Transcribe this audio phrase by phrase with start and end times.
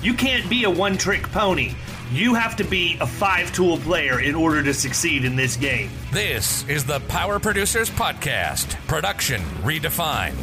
[0.00, 1.72] You can't be a one trick pony.
[2.12, 5.90] You have to be a five tool player in order to succeed in this game.
[6.12, 10.36] This is the Power Producers Podcast, production redefined.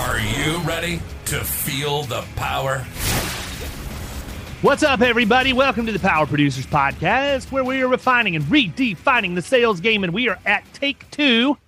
[0.00, 2.78] Are you ready to feel the power?
[4.62, 5.52] What's up, everybody?
[5.52, 10.02] Welcome to the Power Producers Podcast, where we are refining and redefining the sales game.
[10.02, 11.58] And we are at take two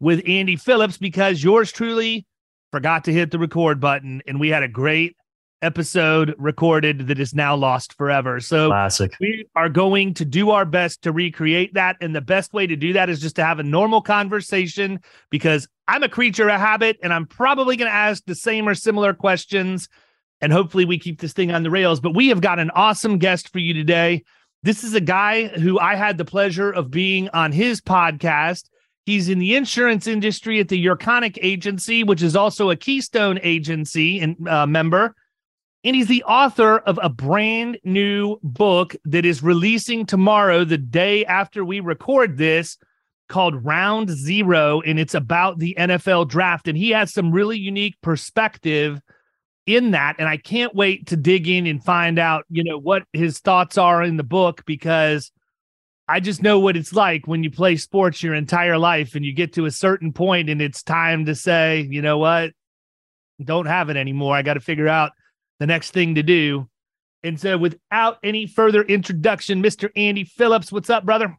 [0.00, 2.24] with Andy Phillips because yours truly
[2.72, 5.16] forgot to hit the record button, and we had a great
[5.62, 8.40] episode recorded that is now lost forever.
[8.40, 9.14] So Classic.
[9.20, 11.96] we are going to do our best to recreate that.
[12.00, 15.68] And the best way to do that is just to have a normal conversation because
[15.88, 19.12] I'm a creature of habit and I'm probably going to ask the same or similar
[19.12, 19.88] questions.
[20.40, 22.00] And hopefully we keep this thing on the rails.
[22.00, 24.24] But we have got an awesome guest for you today.
[24.62, 28.68] This is a guy who I had the pleasure of being on his podcast.
[29.06, 34.20] He's in the insurance industry at the Iconic Agency, which is also a Keystone Agency
[34.20, 35.14] and uh, member.
[35.82, 41.24] And he's the author of a brand new book that is releasing tomorrow, the day
[41.24, 42.76] after we record this,
[43.28, 44.82] called Round Zero.
[44.82, 46.68] And it's about the NFL draft.
[46.68, 49.00] And he has some really unique perspective
[49.66, 50.16] in that.
[50.18, 53.78] And I can't wait to dig in and find out, you know, what his thoughts
[53.78, 55.30] are in the book because
[56.08, 59.32] I just know what it's like when you play sports your entire life and you
[59.32, 62.50] get to a certain point and it's time to say, you know what,
[63.42, 64.34] don't have it anymore.
[64.34, 65.12] I got to figure out
[65.60, 66.68] the next thing to do.
[67.22, 69.90] And so, without any further introduction, Mr.
[69.94, 71.36] Andy Phillips, what's up, brother?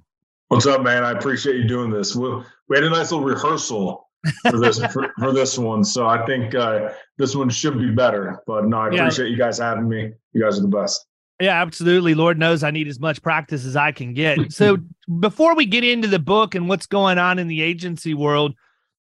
[0.48, 1.04] What's up, man?
[1.04, 2.16] I appreciate you doing this.
[2.16, 2.30] We,
[2.70, 4.08] we had a nice little rehearsal
[4.50, 8.42] for this for, for, this one, so I think uh, this one should be better.
[8.46, 9.02] But no, I Yeah.
[9.02, 10.12] appreciate you guys having me.
[10.34, 11.04] You guys are the best.
[11.40, 12.14] Yeah, absolutely.
[12.14, 14.54] Lord knows I need as much practice as I can get.
[14.54, 14.78] So,
[15.20, 18.54] before we get into the book and what's going on in the agency world,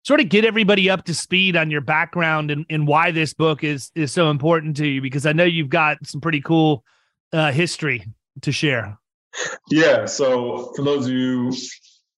[0.06, 3.64] sort of get everybody up to speed on your background and, and why this book
[3.64, 6.84] is is so important to you because I know you've got some pretty cool
[7.34, 8.06] uh, history
[8.42, 8.98] to share.
[9.70, 10.06] Yeah.
[10.06, 11.52] So for those of you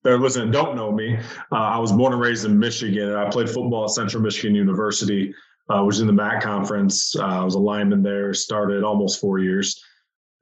[0.04, 1.16] that are listening and don't know me,
[1.50, 3.14] uh, I was born and raised in Michigan.
[3.14, 5.34] I played football at Central Michigan University,
[5.68, 7.16] uh, was in the MAC conference.
[7.16, 8.32] Uh, I was a lineman there.
[8.34, 9.82] Started almost four years.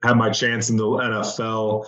[0.03, 1.85] Had my chance in the NFL.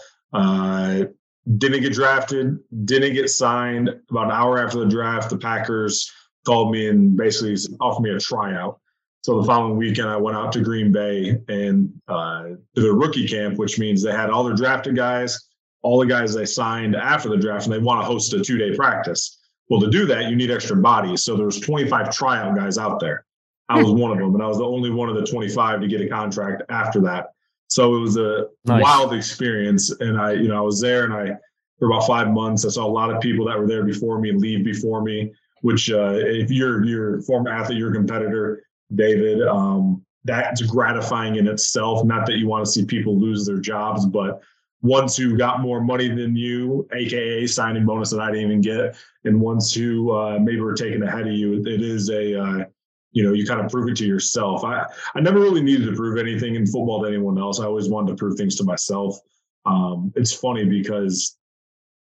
[1.58, 2.60] Didn't get drafted.
[2.86, 3.90] Didn't get signed.
[4.10, 6.12] About an hour after the draft, the Packers
[6.46, 8.80] called me and basically offered me a tryout.
[9.22, 12.44] So the following weekend, I went out to Green Bay and uh,
[12.76, 15.48] to the rookie camp, which means they had all their drafted guys,
[15.82, 18.76] all the guys they signed after the draft, and they want to host a two-day
[18.76, 19.40] practice.
[19.70, 21.24] Well, to do that, you need extra bodies.
[21.24, 23.26] So there was 25 tryout guys out there.
[23.68, 25.88] I was one of them, and I was the only one of the 25 to
[25.88, 27.28] get a contract after that.
[27.70, 28.84] So it was a Nice.
[28.84, 31.38] wild experience, and I, you know, I was there, and I
[31.78, 32.66] for about five months.
[32.66, 35.32] I saw a lot of people that were there before me leave before me.
[35.62, 38.64] Which, uh, if you're you're a former athlete, you're a competitor,
[38.94, 39.48] David.
[39.48, 42.04] Um, that's gratifying in itself.
[42.06, 44.42] Not that you want to see people lose their jobs, but
[44.82, 48.98] ones who got more money than you, aka signing bonus that I didn't even get,
[49.26, 51.62] and ones who uh, maybe were taken ahead of you.
[51.66, 52.66] It is a uh,
[53.12, 54.64] you know you kind of prove it to yourself.
[54.64, 54.86] I
[55.16, 57.60] I never really needed to prove anything in football to anyone else.
[57.60, 59.18] I always wanted to prove things to myself.
[59.66, 61.38] Um, it's funny because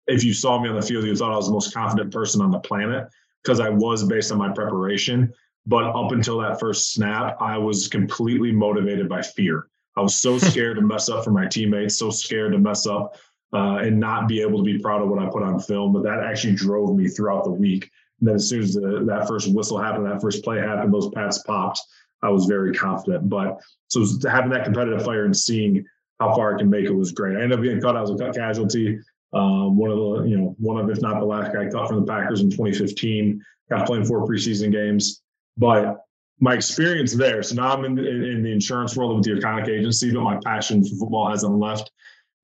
[0.07, 2.41] if you saw me on the field, you thought I was the most confident person
[2.41, 3.07] on the planet
[3.43, 5.33] because I was based on my preparation.
[5.67, 9.67] But up until that first snap, I was completely motivated by fear.
[9.97, 13.17] I was so scared to mess up for my teammates, so scared to mess up
[13.53, 15.93] uh, and not be able to be proud of what I put on film.
[15.93, 17.89] But that actually drove me throughout the week.
[18.25, 21.09] And then as soon as the, that first whistle happened, that first play happened, those
[21.09, 21.79] pads popped.
[22.23, 23.29] I was very confident.
[23.29, 25.85] But so having that competitive fire and seeing
[26.19, 27.37] how far I can make it was great.
[27.37, 27.95] I ended up getting cut.
[27.95, 28.99] I was a casualty.
[29.31, 31.99] Um, one of the, you know, one of, if not the last guy cut from
[31.99, 35.21] the Packers in 2015, got playing four preseason games.
[35.55, 36.03] But
[36.39, 39.67] my experience there, so now I'm in, in, in the insurance world with the Iconic
[39.67, 41.91] agency, but my passion for football hasn't left.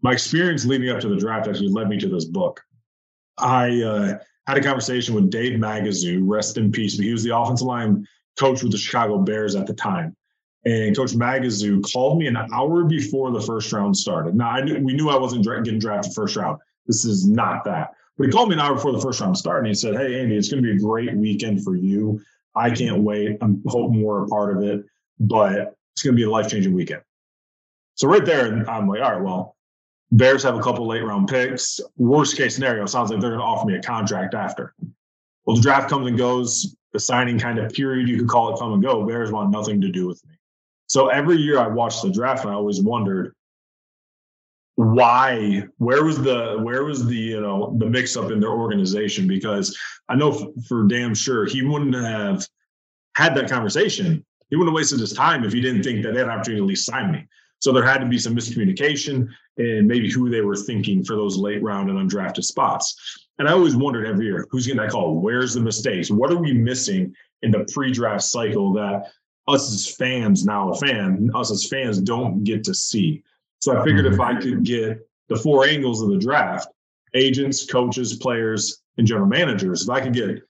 [0.03, 2.61] My experience leading up to the draft actually led me to this book.
[3.39, 4.17] I uh,
[4.51, 8.05] had a conversation with Dave Magazu, rest in peace, but he was the offensive line
[8.37, 10.13] coach with the Chicago Bears at the time.
[10.65, 14.35] And Coach Magazu called me an hour before the first round started.
[14.35, 16.59] Now, I knew, we knew I wasn't dra- getting drafted first round.
[16.85, 17.91] This is not that.
[18.17, 20.19] But he called me an hour before the first round started and he said, Hey,
[20.19, 22.19] Andy, it's going to be a great weekend for you.
[22.53, 23.37] I can't wait.
[23.41, 24.83] I'm hoping we're a part of it,
[25.19, 27.01] but it's going to be a life changing weekend.
[27.95, 29.55] So, right there, I'm like, All right, well,
[30.11, 31.79] Bears have a couple late round picks.
[31.97, 34.73] Worst case scenario, sounds like they're going to offer me a contract after.
[35.45, 36.75] Well, the draft comes and goes.
[36.93, 39.05] The signing kind of period, you could call it come and go.
[39.05, 40.35] Bears want nothing to do with me.
[40.87, 43.33] So every year I watched the draft and I always wondered
[44.75, 49.27] why where was the where was the you know the mix up in their organization
[49.27, 49.77] because
[50.09, 52.47] i know for damn sure he wouldn't have
[53.15, 56.19] had that conversation he wouldn't have wasted his time if he didn't think that they
[56.19, 57.27] had an opportunity to at least sign me
[57.61, 59.27] so there had to be some miscommunication
[59.57, 63.27] and maybe who they were thinking for those late round and undrafted spots.
[63.39, 65.19] And i always wondered every year who's getting that call?
[65.19, 66.11] Where's the mistakes?
[66.11, 67.13] What are we missing
[67.43, 69.11] in the pre-draft cycle that
[69.47, 73.23] us as fans now a fan us as fans don't get to see?
[73.59, 76.67] So I figured if I could get the four angles of the draft
[77.13, 80.41] agents, coaches, players, and general managers, if I could get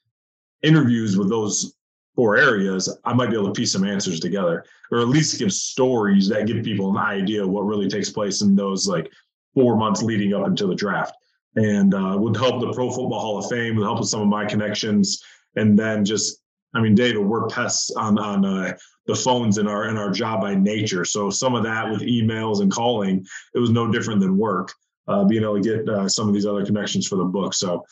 [0.61, 1.73] interviews with those
[2.15, 5.51] four areas, I might be able to piece some answers together or at least give
[5.51, 9.09] stories that give people an idea of what really takes place in those like
[9.53, 11.15] four months leading up into the draft.
[11.55, 14.27] And uh, would help the Pro Football Hall of Fame, would help with some of
[14.27, 15.21] my connections,
[15.57, 16.41] and then just
[16.73, 20.41] I mean, David, we're pests on on uh, the phones in our in our job
[20.41, 21.03] by nature.
[21.03, 24.73] So some of that with emails and calling, it was no different than work.
[25.07, 27.53] Uh, being able to get uh, some of these other connections for the book.
[27.53, 27.83] So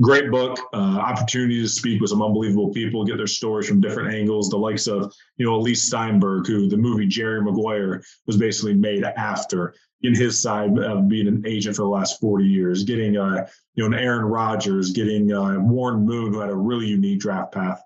[0.00, 4.14] great book, uh, opportunity to speak with some unbelievable people, get their stories from different
[4.14, 4.50] angles.
[4.50, 8.74] The likes of you know a Leigh Steinberg, who the movie Jerry Maguire was basically
[8.74, 9.74] made after.
[10.02, 13.82] In his side of being an agent for the last 40 years, getting uh, you
[13.82, 17.82] know an Aaron Rodgers, getting uh, Warren Moon, who had a really unique draft path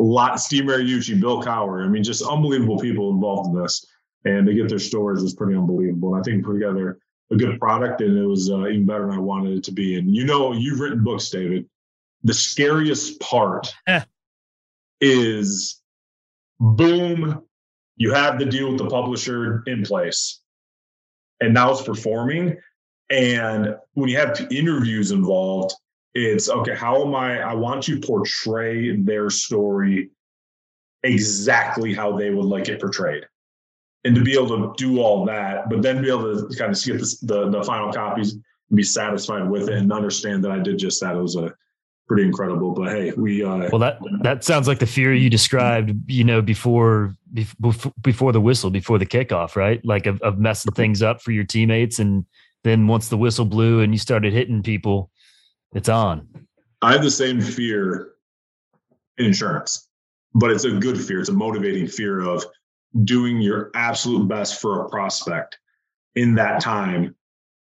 [0.00, 1.84] a lot Steve Mariucci, Bill Cowher.
[1.84, 3.86] I mean, just unbelievable people involved in this.
[4.24, 6.14] And to get their stories was pretty unbelievable.
[6.14, 6.98] And I think put together
[7.30, 9.96] a good product and it was uh, even better than I wanted it to be.
[9.96, 11.68] And you know, you've written books, David.
[12.22, 13.72] The scariest part
[15.00, 15.80] is
[16.58, 17.42] boom,
[17.96, 20.40] you have the deal with the publisher in place.
[21.40, 22.56] And now it's performing.
[23.10, 25.74] And when you have interviews involved,
[26.14, 27.40] it's okay, how am I?
[27.40, 30.10] I want to portray their story
[31.02, 33.24] exactly how they would like it portrayed.
[34.04, 36.82] And to be able to do all that, but then be able to kind of
[36.82, 38.42] get this, the, the final copies and
[38.74, 41.16] be satisfied with it and understand that I did just that.
[41.16, 41.52] It was a
[42.10, 42.72] pretty incredible.
[42.72, 46.42] But hey, we uh, well that that sounds like the fear you described, you know,
[46.42, 49.80] before before before the whistle, before the kickoff, right?
[49.84, 52.24] Like of, of messing things up for your teammates, and
[52.64, 55.10] then once the whistle blew and you started hitting people,
[55.72, 56.26] it's on.
[56.82, 58.14] I have the same fear
[59.18, 59.86] in insurance,
[60.34, 61.20] but it's a good fear.
[61.20, 62.44] It's a motivating fear of
[63.04, 65.58] doing your absolute best for a prospect
[66.14, 67.14] in that time.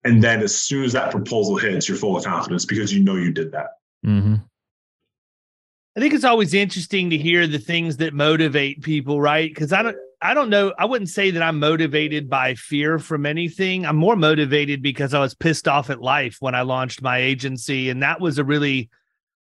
[0.04, 3.16] And then as soon as that proposal hits, you're full of confidence because you know
[3.16, 3.78] you did that.
[4.06, 4.36] Mm-hmm.
[5.96, 9.50] I think it's always interesting to hear the things that motivate people, right?
[9.50, 10.74] Because I don't, I don't know.
[10.80, 13.86] I wouldn't say that I'm motivated by fear from anything.
[13.86, 17.90] I'm more motivated because I was pissed off at life when I launched my agency.
[17.90, 18.90] And that was a really,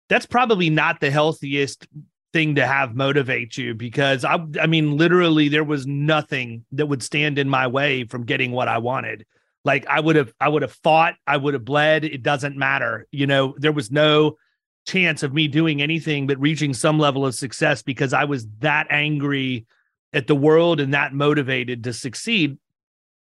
[0.09, 1.87] that's probably not the healthiest
[2.33, 7.03] thing to have motivate you because I, I mean, literally, there was nothing that would
[7.03, 9.25] stand in my way from getting what I wanted.
[9.63, 12.03] Like I would have, I would have fought, I would have bled.
[12.03, 13.07] It doesn't matter.
[13.11, 14.37] You know, there was no
[14.85, 18.87] chance of me doing anything but reaching some level of success because I was that
[18.89, 19.65] angry
[20.11, 22.57] at the world and that motivated to succeed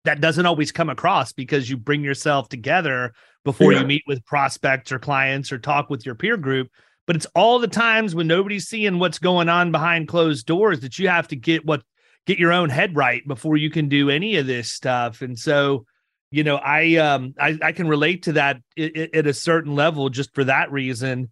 [0.05, 3.13] that doesn't always come across because you bring yourself together
[3.45, 3.81] before yeah.
[3.81, 6.71] you meet with prospects or clients or talk with your peer group
[7.09, 10.99] but it's all the times when nobody's seeing what's going on behind closed doors that
[10.99, 11.83] you have to get what
[12.27, 15.87] get your own head right before you can do any of this stuff and so
[16.31, 20.33] you know i um i, I can relate to that at a certain level just
[20.35, 21.31] for that reason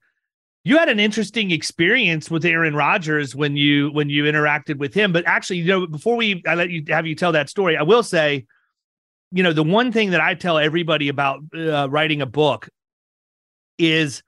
[0.65, 5.13] you had an interesting experience with Aaron Rodgers when you when you interacted with him.
[5.13, 7.85] But actually, you know, before we I let you have you tell that story, I
[7.85, 8.47] will say,
[9.31, 12.69] you know, the one thing that I tell everybody about uh, writing a book
[13.79, 14.25] is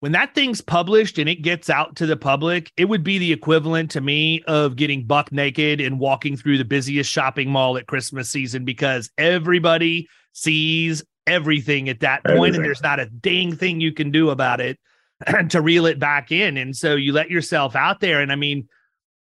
[0.00, 3.32] when that thing's published and it gets out to the public, it would be the
[3.32, 7.86] equivalent to me of getting buck naked and walking through the busiest shopping mall at
[7.86, 12.56] Christmas season because everybody sees everything at that point, everything.
[12.56, 14.78] and there's not a dang thing you can do about it
[15.48, 16.56] to reel it back in.
[16.56, 18.20] And so you let yourself out there.
[18.20, 18.68] And I mean,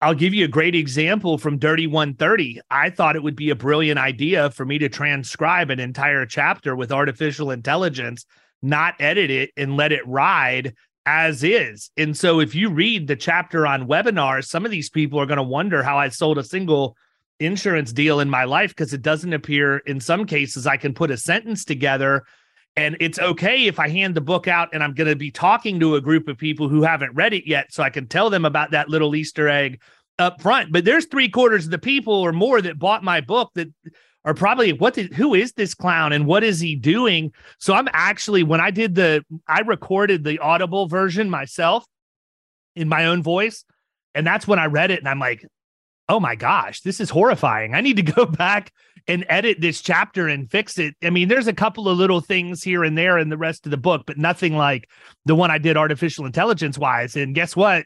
[0.02, 2.60] I'll give you a great example from Dirty 130.
[2.70, 6.76] I thought it would be a brilliant idea for me to transcribe an entire chapter
[6.76, 8.26] with artificial intelligence,
[8.62, 10.74] not edit it and let it ride
[11.06, 11.92] as is.
[11.98, 15.38] And so if you read the chapter on webinars, some of these people are going
[15.38, 16.98] to wonder how I sold a single
[17.40, 21.12] insurance deal in my life because it doesn't appear in some cases I can put
[21.12, 22.24] a sentence together
[22.78, 25.80] and it's okay if I hand the book out and I'm going to be talking
[25.80, 27.72] to a group of people who haven't read it yet.
[27.72, 29.82] So I can tell them about that little Easter egg
[30.20, 30.74] up front.
[30.74, 33.70] But there's three quarters of the people or more that bought my book that
[34.26, 37.32] are probably what did, who is this clown and what is he doing?
[37.60, 41.86] So I'm actually, when I did the, I recorded the audible version myself
[42.76, 43.64] in my own voice.
[44.16, 45.46] And that's when I read it and I'm like,
[46.10, 47.76] oh my gosh, this is horrifying.
[47.76, 48.72] I need to go back
[49.08, 50.96] and edit this chapter and fix it.
[51.04, 53.72] I mean, there's a couple of little things here and there in the rest of
[53.72, 54.90] the book, but nothing like
[55.26, 57.16] the one I did artificial intelligence wise.
[57.16, 57.86] And guess what?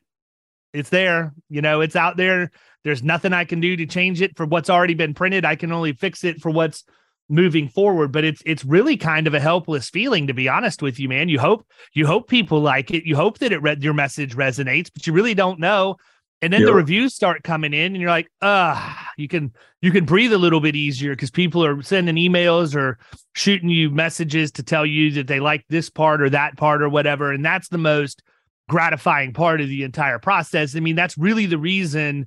[0.74, 1.34] It's there.
[1.50, 2.52] You know, it's out there.
[2.84, 5.46] There's nothing I can do to change it for what's already been printed.
[5.46, 6.84] I can only fix it for what's
[7.30, 11.00] moving forward but it's it's really kind of a helpless feeling to be honest with
[11.00, 11.30] you man.
[11.30, 13.06] You hope you hope people like it.
[13.06, 15.98] You hope that it read your message resonates but you really don't know.
[16.42, 16.70] And then yep.
[16.70, 20.40] the reviews start coming in and you're like ah you can you can breathe a
[20.40, 22.98] little bit easier because people are sending emails or
[23.36, 26.90] shooting you messages to tell you that they like this part or that part or
[26.90, 27.32] whatever.
[27.32, 28.24] And that's the most
[28.68, 30.76] gratifying part of the entire process.
[30.76, 32.26] I mean that's really the reason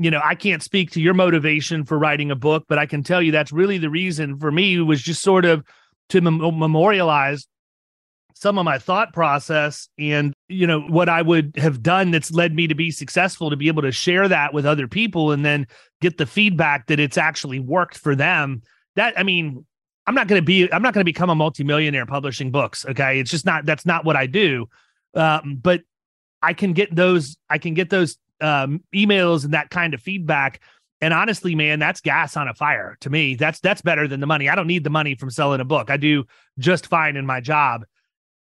[0.00, 3.02] you know i can't speak to your motivation for writing a book but i can
[3.02, 5.64] tell you that's really the reason for me was just sort of
[6.08, 7.46] to mem- memorialize
[8.40, 12.54] some of my thought process and you know what I would have done that's led
[12.54, 15.66] me to be successful to be able to share that with other people and then
[16.00, 18.62] get the feedback that it's actually worked for them.
[18.96, 19.66] That I mean
[20.06, 23.20] I'm not going to be I'm not going to become a multimillionaire publishing books okay?
[23.20, 24.70] It's just not that's not what I do.
[25.14, 25.82] Um, but
[26.40, 30.60] I can get those I can get those um, emails and that kind of feedback
[31.00, 34.26] and honestly man that's gas on a fire to me that's that's better than the
[34.26, 36.24] money I don't need the money from selling a book I do
[36.58, 37.84] just fine in my job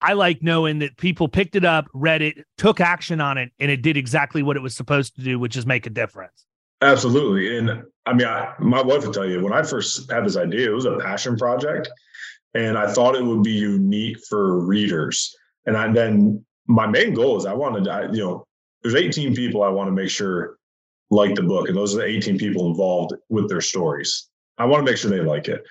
[0.00, 3.70] I like knowing that people picked it up, read it, took action on it, and
[3.70, 6.44] it did exactly what it was supposed to do, which is make a difference.
[6.82, 7.56] Absolutely.
[7.56, 10.70] And I mean, I, my wife would tell you when I first had this idea,
[10.70, 11.88] it was a passion project.
[12.54, 15.34] And I thought it would be unique for readers.
[15.66, 18.46] And I, then my main goal is I wanted to, you know,
[18.82, 20.58] there's 18 people I want to make sure
[21.10, 21.68] like the book.
[21.68, 24.28] And those are the 18 people involved with their stories.
[24.58, 25.64] I want to make sure they like it.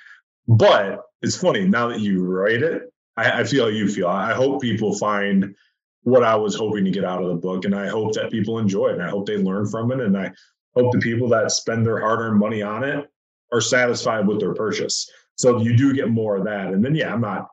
[0.47, 2.83] But it's funny now that you write it,
[3.17, 4.07] I, I feel you feel.
[4.07, 5.55] I hope people find
[6.03, 8.59] what I was hoping to get out of the book, and I hope that people
[8.59, 10.31] enjoy it, and I hope they learn from it, and I
[10.75, 13.09] hope the people that spend their hard-earned money on it
[13.51, 15.09] are satisfied with their purchase.
[15.35, 17.47] So you do get more of that, and then yeah, I'm not.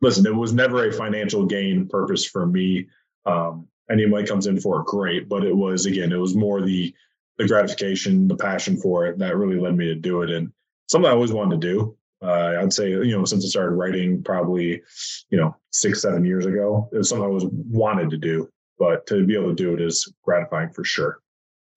[0.00, 2.88] Listen, it was never a financial gain purpose for me.
[3.26, 6.62] Um, any money comes in for it, great, but it was again, it was more
[6.62, 6.94] the
[7.38, 10.52] the gratification, the passion for it that really led me to do it, and
[10.88, 14.22] something I always wanted to do uh, I'd say, you know, since I started writing
[14.22, 14.82] probably,
[15.30, 19.06] you know, six, seven years ago, it was something I was wanted to do, but
[19.08, 21.20] to be able to do it is gratifying for sure.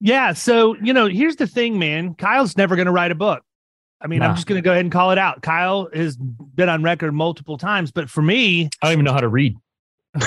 [0.00, 0.32] Yeah.
[0.32, 2.14] So, you know, here's the thing, man.
[2.14, 3.42] Kyle's never going to write a book.
[4.00, 4.28] I mean, nah.
[4.28, 5.42] I'm just going to go ahead and call it out.
[5.42, 9.20] Kyle has been on record multiple times, but for me, I don't even know how
[9.20, 9.56] to read.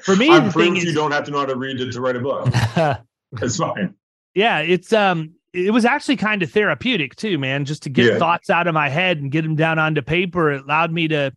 [0.00, 1.90] for me, I'm the thing is, you don't have to know how to read to,
[1.90, 2.48] to write a book.
[3.42, 3.94] it's fine.
[4.34, 8.18] Yeah, it's um, it was actually kind of therapeutic too, man, just to get yeah.
[8.18, 10.52] thoughts out of my head and get them down onto paper.
[10.52, 11.32] It allowed me to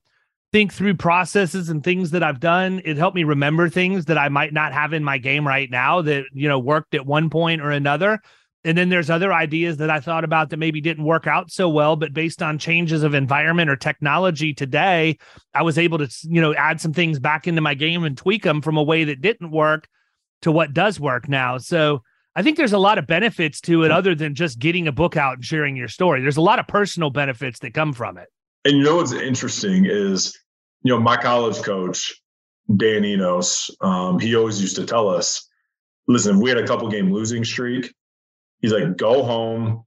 [0.52, 2.82] think through processes and things that I've done.
[2.86, 6.04] It helped me remember things that I might not have in my game right now
[6.04, 8.22] that, you know, worked at one point or another.
[8.66, 11.68] And then there's other ideas that I thought about that maybe didn't work out so
[11.68, 15.18] well, but based on changes of environment or technology today,
[15.54, 18.44] I was able to, you know, add some things back into my game and tweak
[18.44, 19.88] them from a way that didn't work
[20.44, 21.58] to what does work now.
[21.58, 22.04] So,
[22.36, 25.16] I think there's a lot of benefits to it other than just getting a book
[25.16, 26.22] out and sharing your story.
[26.22, 28.28] There's a lot of personal benefits that come from it.
[28.66, 30.36] And you know what's interesting is,
[30.82, 32.14] you know, my college coach,
[32.76, 35.48] Dan Enos, um, he always used to tell us,
[36.08, 37.94] listen, if we had a couple game losing streak,
[38.64, 39.86] he's like, go home,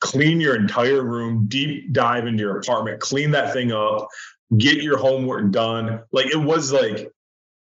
[0.00, 4.06] clean your entire room, deep dive into your apartment, clean that thing up,
[4.56, 6.02] get your homework done.
[6.12, 7.10] Like it was like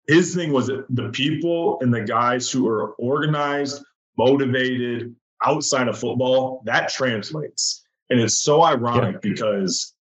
[0.09, 3.85] his thing was the people and the guys who are organized,
[4.19, 7.85] motivated outside of football, that translates.
[8.11, 9.21] And it's so ironic yeah.
[9.23, 9.95] because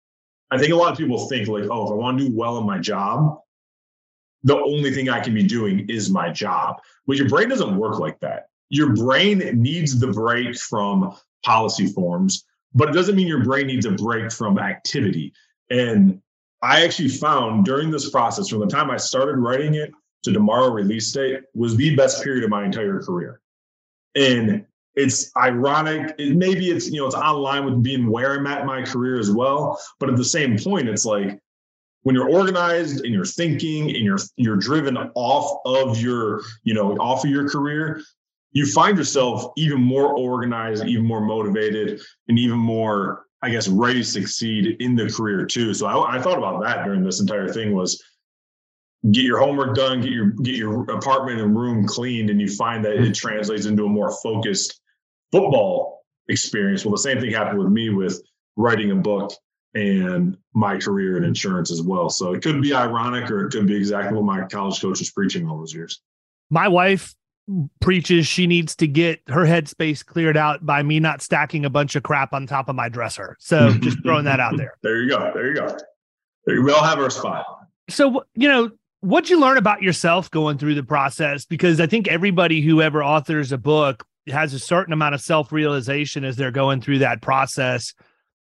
[0.50, 2.58] I think a lot of people think like, oh, if I want to do well
[2.58, 3.40] in my job,
[4.44, 6.82] the only thing I can be doing is my job.
[7.06, 8.48] But your brain doesn't work like that.
[8.72, 11.14] Your brain needs the break from
[11.44, 15.34] policy forms, but it doesn't mean your brain needs a break from activity.
[15.70, 16.22] And
[16.62, 19.92] I actually found during this process, from the time I started writing it
[20.24, 23.42] to tomorrow release date, was the best period of my entire career.
[24.16, 26.16] And it's ironic.
[26.18, 29.20] It, maybe it's you know it's online with being where I'm at in my career
[29.20, 29.82] as well.
[30.00, 31.38] But at the same point, it's like
[32.04, 36.96] when you're organized and you're thinking and you're you're driven off of your you know
[36.98, 38.02] off of your career,
[38.52, 44.00] you find yourself even more organized, even more motivated, and even more I guess ready
[44.00, 45.74] to succeed in the career too.
[45.74, 48.04] So I, I thought about that during this entire thing was
[49.12, 52.86] get your homework done, get your get your apartment and room cleaned, and you find
[52.86, 54.80] that it translates into a more focused
[55.32, 56.86] football experience.
[56.86, 58.22] Well, the same thing happened with me with
[58.58, 59.34] writing a book
[59.74, 62.10] and my career in insurance as well.
[62.10, 65.10] So it could be ironic or it could be exactly what my college coach was
[65.10, 66.02] preaching all those years.
[66.50, 67.16] My wife
[67.80, 71.96] preaches she needs to get her headspace cleared out by me not stacking a bunch
[71.96, 73.38] of crap on top of my dresser.
[73.40, 74.74] So just throwing that out there.
[74.84, 75.32] There you go.
[75.34, 75.78] There you go.
[76.48, 77.46] We all have our spot.
[77.90, 81.46] So, you know, what'd you learn about yourself going through the process?
[81.46, 85.52] Because I think everybody who ever authors a book has a certain amount of self
[85.52, 87.94] realization as they're going through that process,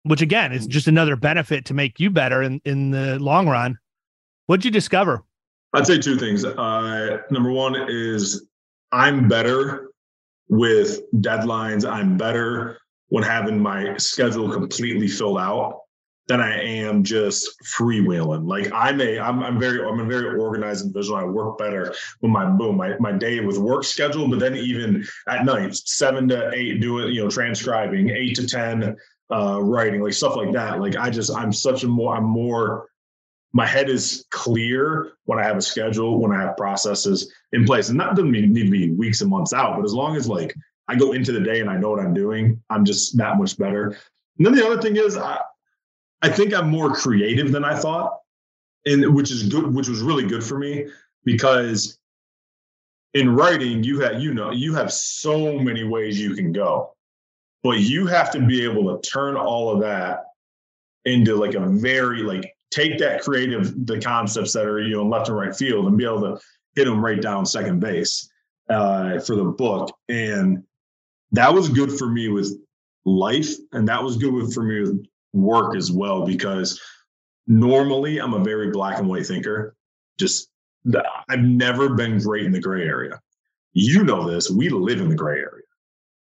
[0.04, 3.78] which again is just another benefit to make you better in, in the long run.
[4.46, 5.24] What'd you discover?
[5.74, 6.46] I'd say two things.
[6.46, 8.48] Uh, number one is
[8.94, 9.92] I'm better
[10.50, 11.90] with deadlines.
[11.90, 12.78] I'm better
[13.10, 15.80] when having my schedule completely filled out
[16.28, 18.48] than I am just freewheeling.
[18.48, 21.18] Like I'm a, I'm, I'm very, I'm a very organized individual.
[21.18, 25.04] I work better when my boom, my, my day with work schedule, but then even
[25.28, 28.96] at night, seven to eight, doing, you know, transcribing, eight to 10,
[29.34, 30.80] uh, writing, like stuff like that.
[30.80, 32.88] Like I just, I'm such a more, I'm more,
[33.54, 37.90] my head is clear when I have a schedule, when I have processes in place.
[37.90, 40.28] And that doesn't mean, need to be weeks and months out, but as long as
[40.28, 40.54] like
[40.88, 43.58] I go into the day and I know what I'm doing, I'm just that much
[43.58, 43.98] better.
[44.38, 45.40] And then the other thing is, I,
[46.22, 48.18] I think I'm more creative than I thought,
[48.86, 50.88] and which is good, which was really good for me
[51.24, 51.98] because
[53.14, 56.94] in writing you have you know you have so many ways you can go,
[57.62, 60.26] but you have to be able to turn all of that
[61.06, 65.28] into like a very like take that creative the concepts that are you know left
[65.28, 66.40] and right field and be able to
[66.76, 68.30] hit him right down second base
[68.70, 70.64] uh, for the book and
[71.32, 72.58] that was good for me with
[73.06, 76.80] life and that was good for me with work as well because
[77.48, 79.76] normally I'm a very black and white thinker.
[80.18, 80.50] Just
[81.30, 83.20] I've never been great in the gray area.
[83.74, 84.50] You know this.
[84.50, 85.64] We live in the gray area.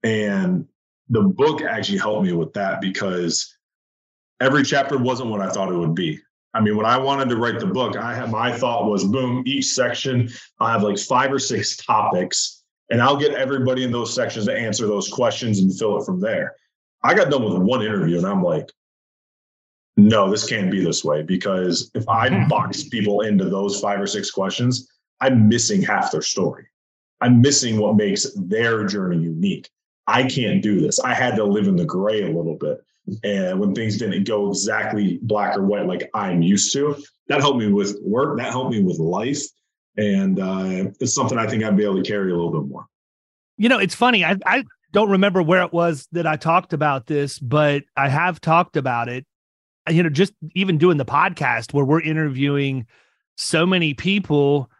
[0.03, 0.66] And
[1.09, 3.57] the book actually helped me with that because
[4.40, 6.20] every chapter wasn't what I thought it would be.
[6.54, 9.42] I mean, when I wanted to write the book, I had my thought was boom,
[9.46, 10.30] each section,
[10.61, 14.56] i have like five or six topics, and I'll get everybody in those sections to
[14.56, 16.56] answer those questions and fill it from there.
[17.02, 18.70] I got done with one interview and I'm like,
[19.96, 22.48] no, this can't be this way because if I mm-hmm.
[22.48, 24.88] box people into those five or six questions,
[25.20, 26.66] I'm missing half their story.
[27.20, 29.68] I'm missing what makes their journey unique.
[30.06, 31.00] I can't do this.
[31.00, 32.80] I had to live in the gray a little bit.
[33.25, 36.97] And when things didn't go exactly black or white like I'm used to,
[37.29, 38.38] that helped me with work.
[38.38, 39.42] That helped me with life.
[39.97, 42.87] And uh, it's something I think I'd be able to carry a little bit more.
[43.57, 44.25] You know, it's funny.
[44.25, 48.40] I, I don't remember where it was that I talked about this, but I have
[48.40, 49.27] talked about it
[49.90, 52.87] you know, just even doing the podcast where we're interviewing
[53.37, 54.71] so many people,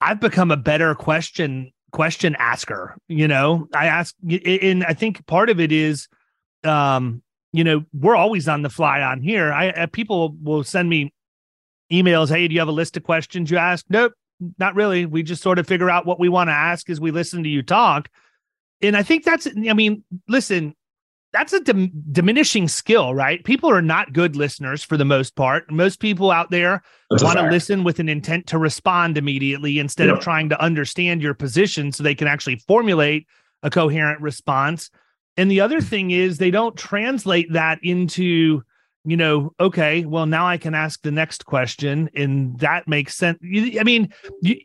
[0.00, 2.96] I've become a better question question asker.
[3.08, 4.14] You know, I ask,
[4.44, 6.08] and I think part of it is,
[6.64, 9.52] um, you know, we're always on the fly on here.
[9.52, 11.12] I, I people will send me
[11.92, 12.28] emails.
[12.28, 13.84] Hey, do you have a list of questions you ask?
[13.88, 14.12] Nope,
[14.58, 15.06] not really.
[15.06, 17.48] We just sort of figure out what we want to ask as we listen to
[17.48, 18.08] you talk.
[18.82, 20.74] And I think that's, I mean, listen,
[21.32, 23.42] that's a dim- diminishing skill, right?
[23.44, 25.70] People are not good listeners for the most part.
[25.70, 30.20] Most people out there want to listen with an intent to respond immediately instead of
[30.20, 33.26] trying to understand your position so they can actually formulate
[33.62, 34.90] a coherent response.
[35.38, 38.62] And the other thing is they don't translate that into
[39.04, 43.38] you know, okay, well, now I can ask the next question, and that makes sense.
[43.42, 44.12] I mean,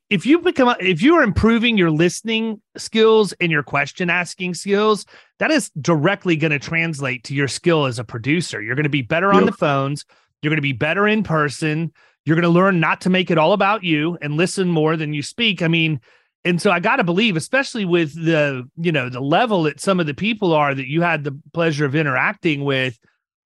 [0.09, 5.05] if you become, if you are improving your listening skills and your question asking skills,
[5.39, 8.61] that is directly going to translate to your skill as a producer.
[8.61, 9.35] You're going to be better yep.
[9.35, 10.03] on the phones.
[10.41, 11.93] You're going to be better in person.
[12.25, 15.13] You're going to learn not to make it all about you and listen more than
[15.13, 15.61] you speak.
[15.61, 16.01] I mean,
[16.45, 19.99] and so I got to believe, especially with the, you know, the level that some
[19.99, 22.99] of the people are that you had the pleasure of interacting with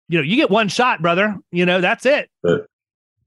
[0.10, 1.38] you know, you get one shot, brother.
[1.52, 2.30] You know, that's it.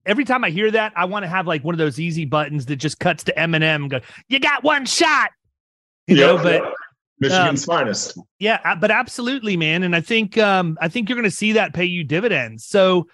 [0.07, 2.67] Every time I hear that, I want to have like one of those easy buttons
[2.67, 5.31] that just cuts to Eminem and go, "You got one shot."
[6.07, 6.75] You yep, know, but yep.
[7.21, 8.19] Michigan's um, finest.
[8.39, 9.83] Yeah, but absolutely, man.
[9.83, 12.65] And I think um, I think you're going to see that pay you dividends.
[12.65, 13.07] So,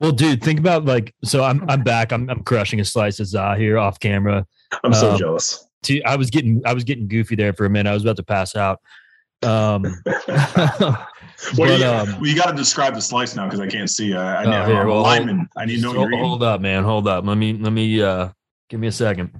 [0.00, 1.42] Well, dude, think about like so.
[1.42, 2.12] I'm I'm back.
[2.12, 4.46] I'm I'm crushing a slice of za here off camera.
[4.84, 5.66] I'm so Um, jealous.
[5.84, 7.90] See, I was getting I was getting goofy there for a minute.
[7.90, 8.80] I was about to pass out.
[9.42, 9.84] Um,
[11.58, 13.90] Well, but, you, um, well, you got to describe the slice now because I can't
[13.90, 14.14] see.
[14.14, 15.48] Uh, I Oh, need here, well, lineman.
[15.56, 16.84] I need to know hold, hold up, man.
[16.84, 17.24] Hold up.
[17.26, 18.28] Let me let me uh
[18.70, 19.32] give me a second.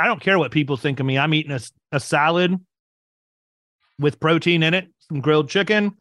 [0.00, 1.16] I don't care what people think of me.
[1.16, 1.60] I'm eating a,
[1.92, 2.58] a salad
[4.00, 5.96] with protein in it, some grilled chicken,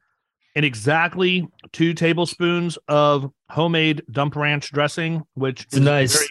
[0.55, 6.27] and exactly two tablespoons of homemade dump ranch dressing, which It's a nice very-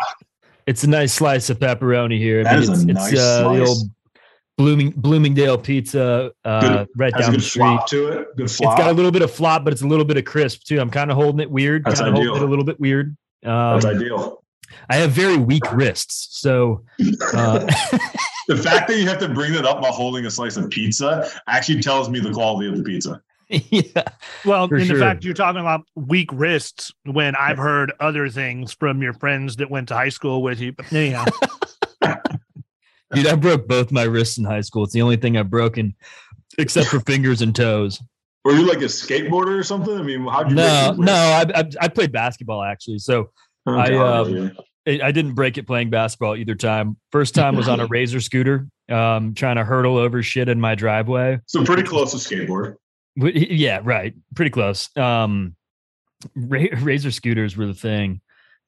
[0.70, 2.44] it's a nice slice of pepperoni here.
[2.44, 3.90] That is a it's, nice it's uh, the old
[4.56, 7.62] Blooming Bloomingdale pizza uh Good- right down the street.
[7.62, 8.28] flop to it.
[8.36, 8.76] Good It's flop.
[8.78, 10.78] got a little bit of flop, but it's a little bit of crisp too.
[10.80, 11.84] I'm kind of holding it weird.
[11.84, 12.42] That's Kind of holding ideal.
[12.42, 13.16] it a little bit weird.
[13.44, 14.44] Um, That's ideal.
[14.90, 16.84] I have very weak wrists, so
[17.34, 17.60] uh,
[18.48, 21.28] The fact that you have to bring that up while holding a slice of pizza
[21.46, 23.22] actually tells me the quality of the pizza.
[23.70, 24.04] yeah.
[24.44, 24.96] well, in sure.
[24.96, 29.56] the fact you're talking about weak wrists when I've heard other things from your friends
[29.56, 30.72] that went to high school with you.
[30.72, 31.24] But anyhow,
[33.12, 34.84] Dude, I broke both my wrists in high school.
[34.84, 35.96] It's the only thing I've broken,
[36.58, 38.00] except for fingers and toes.
[38.44, 39.98] Were you like a skateboarder or something?
[39.98, 40.56] I mean, how'd you?
[40.56, 41.12] No, break no.
[41.12, 43.30] I, I I played basketball actually, so
[43.68, 45.02] Okay, I, um, let you.
[45.02, 46.96] I I didn't break it playing basketball either time.
[47.12, 50.74] First time was on a razor scooter, um, trying to hurdle over shit in my
[50.74, 51.40] driveway.
[51.46, 52.76] so pretty close to skateboard.
[53.16, 54.94] Yeah, right, pretty close.
[54.96, 55.56] Um,
[56.34, 58.20] ra- razor scooters were the thing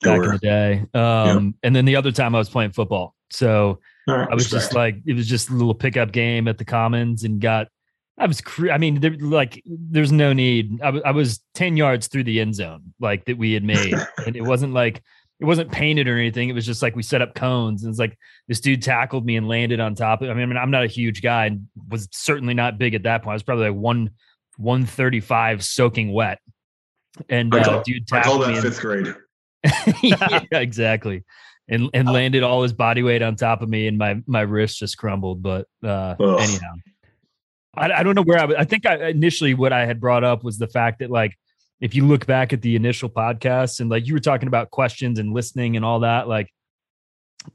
[0.03, 0.85] back in the day.
[0.95, 4.75] Um, and then the other time I was playing football, so right, I was just
[4.75, 7.69] like, it was just a little pickup game at the Commons and got,
[8.19, 10.83] I was, cre- I mean, there, like, there's no need.
[10.83, 13.95] I wa- I was 10 yards through the end zone, like that we had made.
[14.27, 15.03] and it wasn't like,
[15.41, 16.49] it wasn't painted or anything.
[16.49, 19.37] It was just like we set up cones and it's like this dude tackled me
[19.37, 21.67] and landed on top of I mean, I mean, I'm not a huge guy and
[21.89, 23.33] was certainly not big at that point.
[23.33, 24.11] I was probably like one,
[24.59, 26.39] 135 soaking wet.
[27.29, 28.55] And I uh, call, dude I call tackled me.
[28.55, 29.15] that and- fifth grade.
[30.03, 31.25] yeah, exactly.
[31.69, 34.79] And and landed all his body weight on top of me, and my my wrist
[34.81, 35.43] just crumbled.
[35.43, 36.41] But uh, Ugh.
[36.41, 36.73] anyhow,
[37.77, 38.45] I, I don't know where I.
[38.47, 41.39] was- I think I initially what I had brought up was the fact that like
[41.81, 45.19] if you look back at the initial podcast and like you were talking about questions
[45.21, 46.49] and listening and all that, like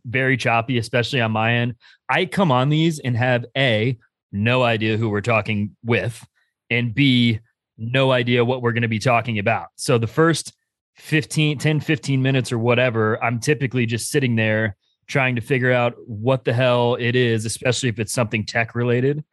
[0.06, 1.76] very choppy, especially on my end.
[2.10, 3.98] I come on these and have a
[4.32, 6.26] no idea who we're talking with,
[6.70, 7.40] and b
[7.78, 9.68] no idea what we're going to be talking about.
[9.76, 10.54] So the first
[10.96, 14.76] 15, 10, 15 minutes or whatever, I'm typically just sitting there
[15.08, 19.24] trying to figure out what the hell it is, especially if it's something tech related,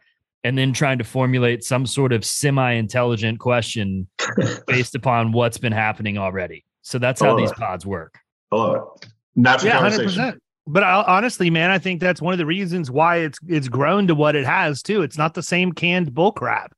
[0.45, 4.09] and then trying to formulate some sort of semi intelligent question
[4.67, 6.65] based upon what's been happening already.
[6.83, 8.19] So that's how these pods work.
[8.53, 9.09] I love it.
[9.37, 10.39] Natural yeah, 100%.
[10.67, 14.07] But I, honestly, man, I think that's one of the reasons why it's it's grown
[14.07, 15.03] to what it has too.
[15.03, 16.75] It's not the same canned bull crap.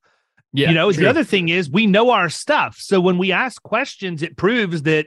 [0.52, 0.68] Yeah.
[0.68, 1.04] you know, true.
[1.04, 2.76] the other thing is we know our stuff.
[2.78, 5.06] So when we ask questions, it proves that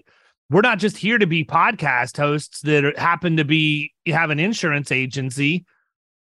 [0.52, 4.40] we're not just here to be podcast hosts that are- happen to be have an
[4.40, 5.66] insurance agency.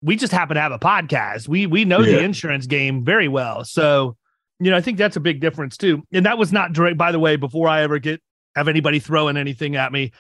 [0.02, 1.48] We just happen to have a podcast.
[1.48, 3.66] We we know the insurance game very well.
[3.66, 4.16] So,
[4.60, 6.04] you know, I think that's a big difference too.
[6.12, 6.98] And that was not direct.
[6.98, 8.22] By the way, before I ever get
[8.56, 10.12] have anybody throwing anything at me,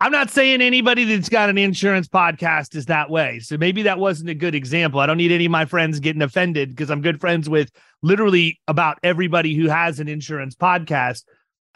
[0.00, 3.38] I'm not saying anybody that's got an insurance podcast is that way.
[3.38, 5.00] So maybe that wasn't a good example.
[5.00, 7.70] I don't need any of my friends getting offended because I'm good friends with
[8.02, 11.22] literally about everybody who has an insurance podcast.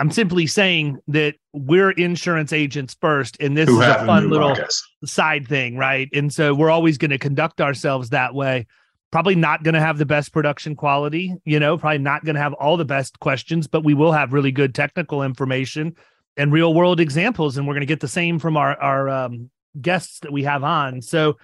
[0.01, 4.51] I'm simply saying that we're insurance agents first, and this Who is a fun little
[4.51, 4.83] podcast.
[5.05, 6.09] side thing, right?
[6.13, 8.67] And so we're always going to conduct ourselves that way.
[9.11, 12.43] Probably not going to have the best production quality, you know, probably not going to
[12.43, 15.97] have all the best questions, but we will have really good technical information
[16.39, 17.59] and real world examples.
[17.59, 20.65] And we're going to get the same from our, our um, guests that we have
[20.65, 21.03] on.
[21.03, 21.37] So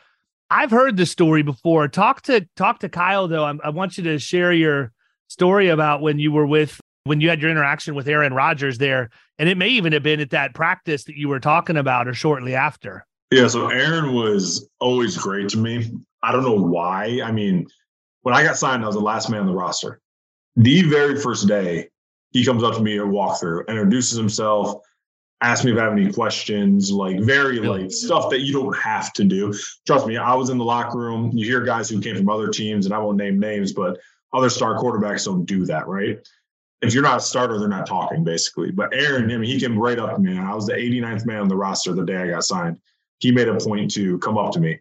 [0.51, 1.89] I've heard this story before.
[1.89, 3.45] Talk to talk to Kyle though.
[3.45, 4.93] I'm, I want you to share your
[5.29, 9.11] story about when you were with when you had your interaction with Aaron Rodgers there,
[9.39, 12.15] and it may even have been at that practice that you were talking about or
[12.15, 13.05] shortly after.
[13.31, 15.91] Yeah, so Aaron was always great to me.
[16.23, 17.21] I don't know why.
[17.23, 17.67] I mean,
[18.23, 20.01] when I got signed, I was the last man on the roster.
[20.57, 21.89] The very first day,
[22.35, 24.83] he comes up to me at walkthrough, introduces himself,
[25.41, 29.15] asks me if I have any questions, like very like stuff that you don't have
[29.15, 29.55] to do.
[29.87, 31.31] Trust me, I was in the locker room.
[31.33, 33.99] You hear guys who came from other teams, and I won't name names, but
[34.35, 36.19] other star quarterbacks don't do that, right?
[36.83, 38.71] If you're not a starter, they're not talking, basically.
[38.71, 40.39] But Aaron, I mean, he came right up to me.
[40.39, 42.79] I was the 89th man on the roster the day I got signed
[43.25, 44.79] he made a point to come up to me.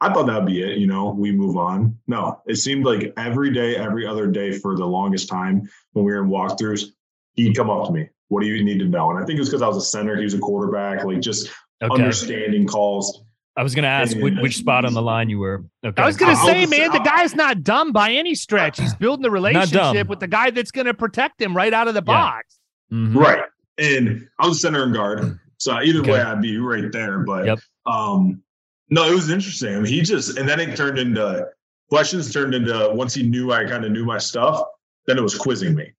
[0.00, 1.96] I thought that'd be it, you know, we move on.
[2.06, 6.12] No, it seemed like every day, every other day for the longest time when we
[6.12, 6.90] were in walkthroughs,
[7.34, 8.08] he'd come up to me.
[8.28, 9.10] What do you need to know?
[9.10, 11.20] And I think it was because I was a center, he was a quarterback, like
[11.20, 11.50] just
[11.82, 11.92] Okay.
[11.92, 13.24] understanding calls.
[13.56, 15.64] I was going to ask which, which spot on the line you were.
[15.84, 16.02] Okay.
[16.02, 18.80] I was gonna say, man, the guy's not dumb by any stretch.
[18.80, 22.00] He's building the relationship with the guy that's gonna protect him right out of the
[22.06, 22.14] Yeah.
[22.14, 22.58] box.
[22.92, 23.14] Mhm.
[23.14, 23.42] Right.
[23.78, 25.38] And I was center and guard.
[25.58, 26.12] So either Okay.
[26.12, 27.20] way, I'd be right there.
[27.20, 27.58] But Yep.
[27.86, 28.42] um,
[28.90, 29.74] no, it was interesting.
[29.76, 31.46] I mean, he just, and then it turned into
[31.90, 34.62] questions, turned into once he knew I kind of knew my stuff,
[35.06, 35.92] then it was quizzing me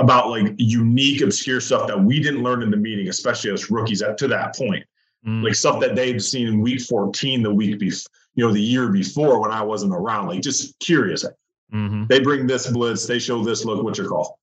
[0.00, 4.02] about like unique, obscure stuff that we didn't learn in the meeting, especially as rookies
[4.02, 4.84] at to that point.
[5.26, 5.44] Mm.
[5.44, 8.88] Like stuff that they'd seen in week 14, the week before, you know, the year
[8.88, 10.28] before when I wasn't around.
[10.28, 11.24] Like just curious.
[11.72, 12.08] Mhm.
[12.08, 14.38] They bring this blitz, they show this look, what's your call?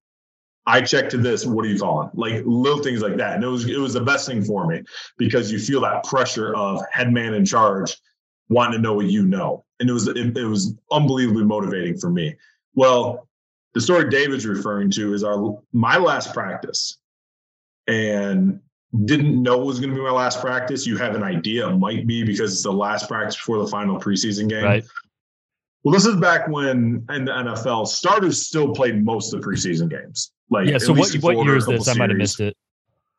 [0.67, 2.09] I check to this, what are you calling?
[2.13, 3.35] Like little things like that.
[3.35, 4.83] And it was it was the best thing for me
[5.17, 7.97] because you feel that pressure of head man in charge
[8.49, 9.65] wanting to know what you know.
[9.79, 12.35] And it was it, it was unbelievably motivating for me.
[12.75, 13.26] Well,
[13.73, 16.97] the story David's referring to is our my last practice.
[17.87, 18.59] And
[19.05, 20.87] didn't know it was going to be my last practice.
[20.87, 23.99] You have an idea it might be because it's the last practice before the final
[23.99, 24.63] preseason game.
[24.63, 24.83] Right.
[25.83, 29.89] Well, this is back when in the NFL, starters still played most of the preseason
[29.89, 30.31] games.
[30.49, 30.77] Like Yeah.
[30.77, 31.87] So what what year is this?
[31.87, 32.55] I might have missed it.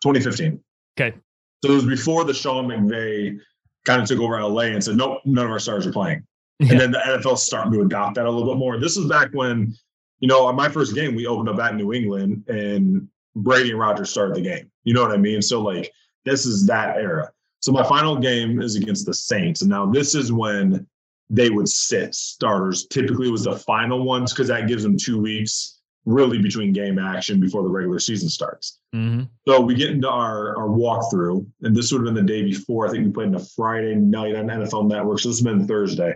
[0.02, 0.60] 2015.
[0.98, 1.16] Okay.
[1.64, 3.38] So it was before the Sean McVay
[3.84, 6.24] kind of took over LA and said, nope, none of our stars are playing.
[6.58, 6.72] Yeah.
[6.72, 8.78] And then the NFL starting to adopt that a little bit more.
[8.78, 9.74] This is back when,
[10.20, 13.78] you know, on my first game, we opened up at New England and Brady and
[13.78, 14.70] Rodgers started the game.
[14.84, 15.42] You know what I mean?
[15.42, 15.92] So like
[16.24, 17.30] this is that era.
[17.60, 19.62] So my final game is against the Saints.
[19.62, 20.86] And now this is when
[21.30, 22.86] they would sit starters.
[22.86, 26.98] Typically it was the final ones because that gives them two weeks really between game
[26.98, 28.78] action before the regular season starts.
[28.92, 32.42] hmm So we get into our, our walkthrough, and this would have been the day
[32.44, 32.86] before.
[32.86, 35.20] I think we played on a Friday night on NFL Network.
[35.20, 36.14] So this has been Thursday.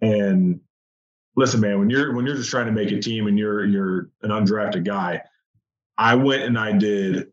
[0.00, 0.60] And
[1.36, 4.10] listen, man, when you're when you're just trying to make a team and you're you're
[4.22, 5.22] an undrafted guy,
[5.96, 7.32] I went and I did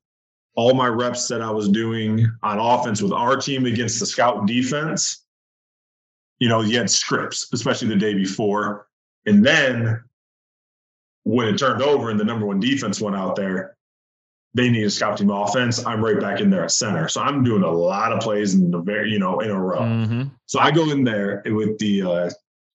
[0.55, 4.47] all my reps that I was doing on offense with our team against the scout
[4.47, 5.25] defense.
[6.39, 8.87] You know, you had scripts, especially the day before.
[9.25, 10.03] And then
[11.23, 13.75] when it turned over and the number one defense went out there,
[14.53, 15.85] they need a scout team offense.
[15.85, 17.09] I'm right back in there at center.
[17.09, 19.83] So I'm doing a lot of plays in the very, you know, in a row.
[19.83, 22.29] hmm So I go in there with the uh,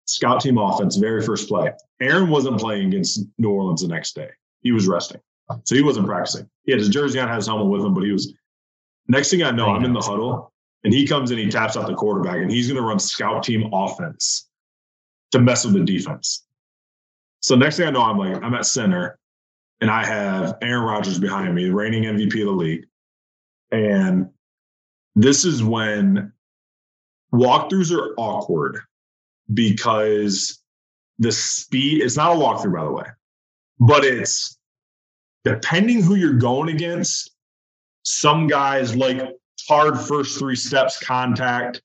[0.07, 1.71] scout team offense, very first play.
[2.01, 4.31] Aaron wasn't playing against New Orleans the next day.
[4.61, 5.21] He was resting.
[5.64, 6.49] So he wasn't practicing.
[6.64, 8.33] He had his jersey on, had his helmet with him, but he was.
[9.09, 11.87] Next thing I know, I'm in the huddle and he comes in, he taps out
[11.87, 14.49] the quarterback and he's going to run scout team offense
[15.31, 16.45] to mess with the defense.
[17.40, 19.19] So next thing I know, I'm like, I'm at center
[19.81, 22.87] and I have Aaron Rodgers behind me, reigning MVP of the league.
[23.71, 24.31] And
[25.14, 26.33] this is when
[27.33, 28.81] walkthroughs are awkward
[29.52, 30.62] because
[31.18, 33.06] the speed, it's not a walkthrough, by the way,
[33.80, 34.59] but it's
[35.44, 37.30] depending who you're going against.
[38.02, 39.20] Some guys like
[39.68, 41.82] hard first three steps contact,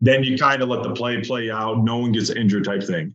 [0.00, 1.84] then you kind of let the play play out.
[1.84, 3.14] No one gets injured type thing.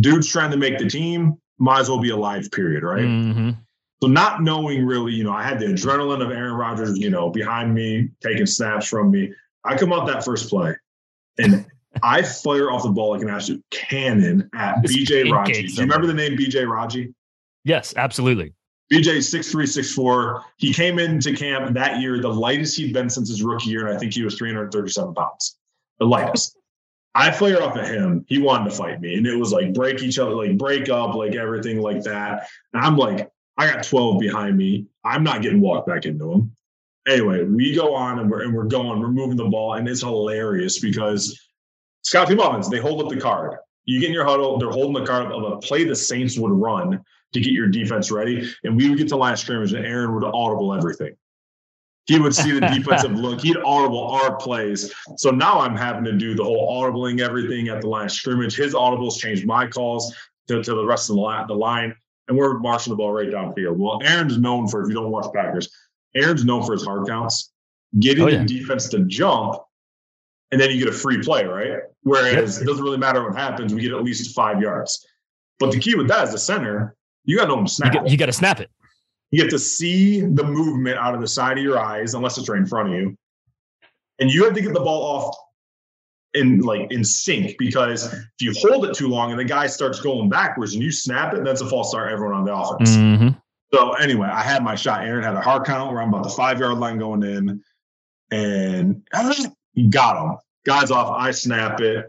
[0.00, 3.04] Dude's trying to make the team, might as well be a live period, right?
[3.04, 3.50] hmm
[4.00, 7.30] So not knowing really, you know, I had the adrenaline of Aaron Rodgers, you know,
[7.30, 9.32] behind me, taking snaps from me.
[9.64, 10.74] I come out that first play
[11.38, 11.66] and
[12.02, 15.66] I fire off the ball like an absolute cannon at Just BJ Raji.
[15.66, 17.14] Do you remember the name BJ Raji?
[17.64, 18.52] Yes, absolutely.
[18.92, 20.44] BJ six three six four.
[20.56, 23.96] He came into camp that year, the lightest he'd been since his rookie year, and
[23.96, 25.56] I think he was 337 pounds.
[25.98, 26.56] The lightest.
[27.14, 28.24] I fire off at him.
[28.26, 29.14] He wanted to fight me.
[29.14, 32.48] And it was like break each other, like break up, like everything like that.
[32.72, 34.86] And I'm like, I got 12 behind me.
[35.04, 36.56] I'm not getting walked back into him.
[37.06, 40.00] Anyway, we go on and we're and we're going, we're moving the ball, and it's
[40.02, 41.38] hilarious because
[42.04, 43.56] Team Offense, they hold up the card.
[43.84, 46.52] You get in your huddle, they're holding the card of a play the Saints would
[46.52, 48.48] run to get your defense ready.
[48.64, 51.16] And we would get to line of scrimmage and Aaron would audible everything.
[52.06, 53.40] He would see the defensive look.
[53.40, 54.92] He'd audible our plays.
[55.16, 58.56] So now I'm having to do the whole audibling everything at the line of scrimmage.
[58.56, 60.14] His audibles changed my calls
[60.48, 61.94] to, to the rest of the line, the line,
[62.28, 63.76] and we're marching the ball right downfield.
[63.76, 65.70] Well, Aaron's known for, if you don't watch Packers,
[66.14, 67.52] Aaron's known for his hard counts,
[67.98, 68.38] getting Oh, yeah.
[68.38, 69.60] the defense to jump,
[70.50, 71.78] and then you get a free play, right?
[72.02, 75.06] Whereas it doesn't really matter what happens, we get at least five yards.
[75.58, 77.92] But the key with that is the center, you got to know to You snap.
[77.92, 78.70] got, you got to snap it.
[79.30, 82.48] You get to see the movement out of the side of your eyes, unless it's
[82.48, 83.16] right in front of you.
[84.18, 85.36] And you have to get the ball off
[86.34, 90.00] in like in sync because if you hold it too long and the guy starts
[90.00, 92.94] going backwards and you snap it, that's a false start everyone on the offense.
[92.96, 93.28] hmm
[93.72, 95.04] So anyway, I had my shot.
[95.04, 97.62] Aaron had a hard count where I'm about the five yard line going in,
[98.30, 99.02] and
[99.74, 100.38] he got him.
[100.64, 101.14] Guy's off.
[101.18, 102.06] I snap it.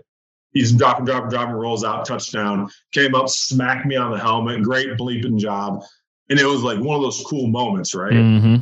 [0.52, 2.70] He's dropping, dropping, dropping, rolls out, touchdown.
[2.92, 4.62] Came up, smacked me on the helmet.
[4.62, 5.84] Great bleeping job.
[6.30, 8.13] And it was like one of those cool moments, right?
[8.13, 8.56] hmm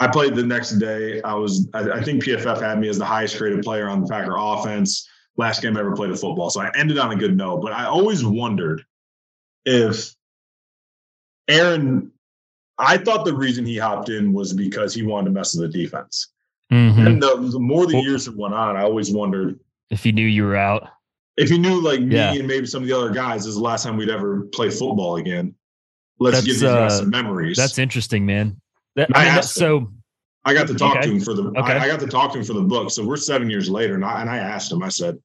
[0.00, 1.22] I played the next day.
[1.22, 4.08] I was, I, I think PFF had me as the highest graded player on the
[4.08, 5.08] Packer offense.
[5.36, 6.50] Last game I ever played of football.
[6.50, 7.62] So I ended on a good note.
[7.62, 8.84] But I always wondered
[9.64, 10.14] if
[11.46, 12.10] Aaron
[12.78, 15.78] I thought the reason he hopped in was because he wanted to mess with the
[15.78, 16.32] defense.
[16.72, 17.06] Mhm.
[17.06, 20.26] And the, the more the years that went on, I always wondered If you knew
[20.26, 20.88] you were out,
[21.36, 22.32] if he knew like me Yeah.
[22.32, 24.70] and maybe some of the other guys, this is the last time we'd ever play
[24.70, 25.54] football again.
[26.20, 27.56] Let's That's, give these guys uh, some memories.
[27.56, 28.60] that's interesting, man.
[28.96, 29.62] That, I I mean, that's asked him.
[29.62, 29.92] so
[30.44, 31.06] I got to talk Okay.
[31.06, 31.42] to him for the.
[31.48, 31.60] Okay.
[31.60, 32.90] I, I got to talk to him for the book.
[32.90, 34.82] So we're seven years later, and I and I asked him.
[34.82, 35.18] I said,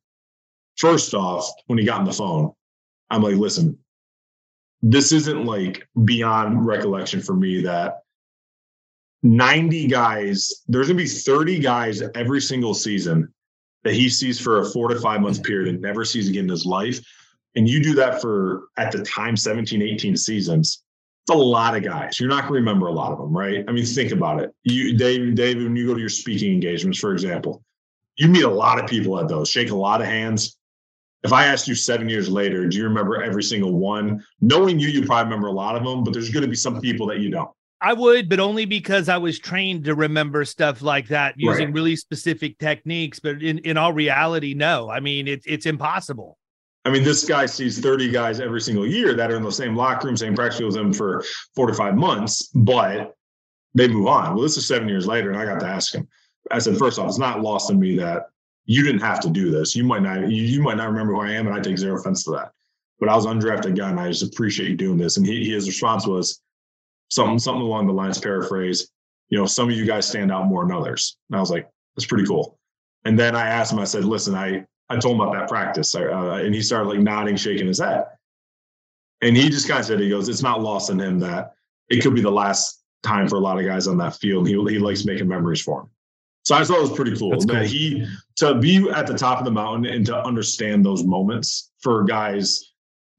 [0.78, 2.52] first off, when he got on the phone,
[3.12, 3.78] I'm like, listen,
[4.82, 8.00] this isn't like beyond recollection for me that
[9.24, 10.64] 90 guys.
[10.68, 13.34] There's gonna be 30 guys every single season
[13.84, 16.50] that he sees for a four to five month period and never sees again in
[16.50, 17.00] his life.
[17.56, 20.84] And you do that for at the time 17, 18 seasons
[21.30, 22.20] it's a lot of guys.
[22.20, 23.64] You're not going to remember a lot of them, right?
[23.68, 24.52] I mean, think about it.
[24.64, 27.64] You, Dave, Dave, when you go to your speaking engagements, for example,
[28.16, 30.58] you meet a lot of people at those, shake a lot of hands.
[31.24, 34.24] If I asked you seven years later, do you remember every single one?
[34.42, 36.82] Knowing you, you probably remember a lot of them, but there's going to be some
[36.82, 37.52] people that you don't.
[37.82, 41.74] I would, but only because I was trained to remember stuff like that using Right.
[41.74, 43.20] really specific techniques.
[43.20, 44.90] But in, in all reality, no.
[44.90, 46.38] I mean, it's it's impossible.
[46.86, 49.76] I mean, this guy sees 30 guys every single year that are in the same
[49.76, 51.24] locker room, same practice with him for
[51.56, 53.16] four to five months, but
[53.76, 54.34] they move on.
[54.34, 56.08] Well, this is seven years later, and I got to ask him.
[56.52, 58.30] I said, first off, it's not lost on me that
[58.66, 59.76] you didn't have to do this.
[59.76, 62.00] You might not, you, you might not remember who I am, and I take zero
[62.00, 62.52] offense to that.
[63.00, 65.18] But I was undrafted guy, and I just appreciate you doing this.
[65.18, 66.42] And he, his response was
[67.10, 68.90] something, something along the lines, paraphrase,
[69.30, 71.18] you know, some of you guys stand out more than others.
[71.30, 72.58] And I was like, that's pretty cool.
[73.06, 75.94] And then I asked him, I said, listen, I, I told him about that practice,
[75.96, 78.06] uh, and he started like nodding, shaking his head.
[79.22, 81.54] And he just kind of said, he goes, it's not lost on him that
[81.90, 84.48] it could be the last time for a lot of guys on that field.
[84.48, 85.90] He, he likes making memories for him.
[86.44, 87.68] So I thought it was pretty cool That's that cool.
[87.68, 92.04] he to be at the top of the mountain and to understand those moments for
[92.06, 92.74] guys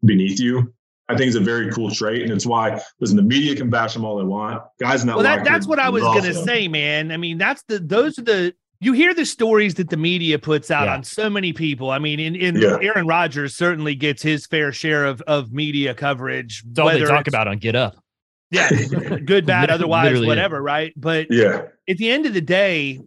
[0.04, 0.72] beneath you.
[1.10, 3.16] I think is a very cool trait, and it's why listen.
[3.16, 4.62] The media can bash them all they want.
[4.78, 7.10] Guys in that Well, that, that's what I was love gonna say, man.
[7.12, 10.70] I mean, that's the those are the you hear the stories that the media puts
[10.70, 10.94] out Yeah.
[10.94, 11.90] on so many people.
[11.90, 12.78] I mean, in, in Yeah.
[12.80, 16.62] Aaron Rodgers certainly gets his fair share of of media coverage.
[16.68, 17.96] it's all they whether talk it's- about on Get Up.
[18.52, 18.68] Yeah,
[19.24, 20.26] good, bad, Literally, otherwise, yeah.
[20.26, 20.92] whatever, right?
[20.96, 23.00] But Yeah, at the end of the day,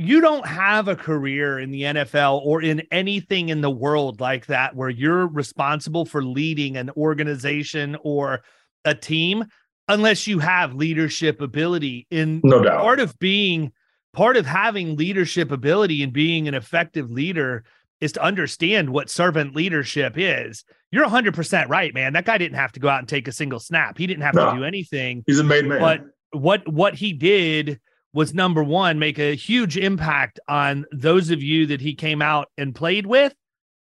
[0.00, 4.46] you don't have a career in the NFL or in anything in the world like
[4.46, 8.40] that where you're responsible for leading an organization or
[8.84, 9.44] a team
[9.88, 12.80] unless you have leadership ability in no doubt.
[12.80, 13.72] part of being
[14.12, 17.64] part of having leadership ability and being an effective leader
[18.00, 20.64] is to understand what servant leadership is.
[20.92, 22.12] You're 100% right, man.
[22.12, 23.98] That guy didn't have to go out and take a single snap.
[23.98, 24.52] He didn't have No.
[24.52, 25.80] to do anything He's a made man.
[25.80, 27.80] but what what he did
[28.12, 32.48] was number one make a huge impact on those of you that he came out
[32.56, 33.34] and played with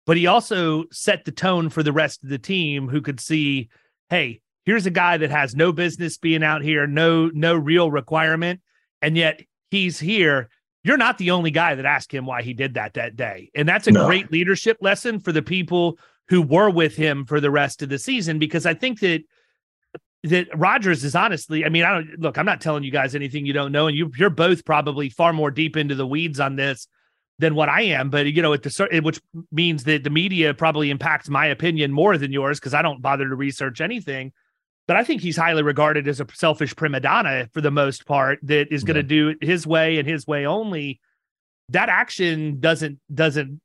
[0.06, 3.68] but he also set the tone for the rest of the team who could see
[4.10, 8.60] hey here's a guy that has no business being out here no no real requirement
[9.02, 10.48] and yet he's here
[10.84, 13.68] you're not the only guy that asked him why he did that that day and
[13.68, 14.06] that's a No.
[14.06, 15.98] great leadership lesson for the people
[16.28, 19.22] who were with him for the rest of the season because i think that
[20.26, 23.46] that Rodgers is honestly, I mean, I don't look, I'm not telling you guys anything
[23.46, 26.56] you don't know, and you you're both probably far more deep into the weeds on
[26.56, 26.88] this
[27.38, 28.10] than what I am.
[28.10, 29.20] But you know, at the which
[29.52, 33.28] means that the media probably impacts my opinion more than yours because I don't bother
[33.28, 34.32] to research anything.
[34.86, 38.38] But I think he's highly regarded as a selfish prima donna for the most part
[38.44, 41.00] that is going to do it his way and his way only.
[41.70, 43.60] That action doesn't doesn't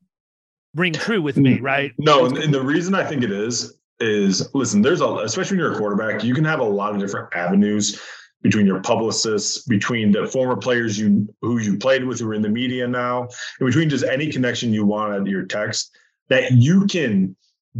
[0.73, 1.91] ring true with me, right?
[1.99, 5.65] No, and, and the reason I think it is is listen, there's a especially when
[5.65, 8.01] you're a quarterback, you can have a lot of different avenues
[8.41, 12.41] between your publicists, between the former players you who you played with who are in
[12.41, 13.21] the media now,
[13.59, 15.95] and between just any connection you want of your text
[16.29, 17.35] that you can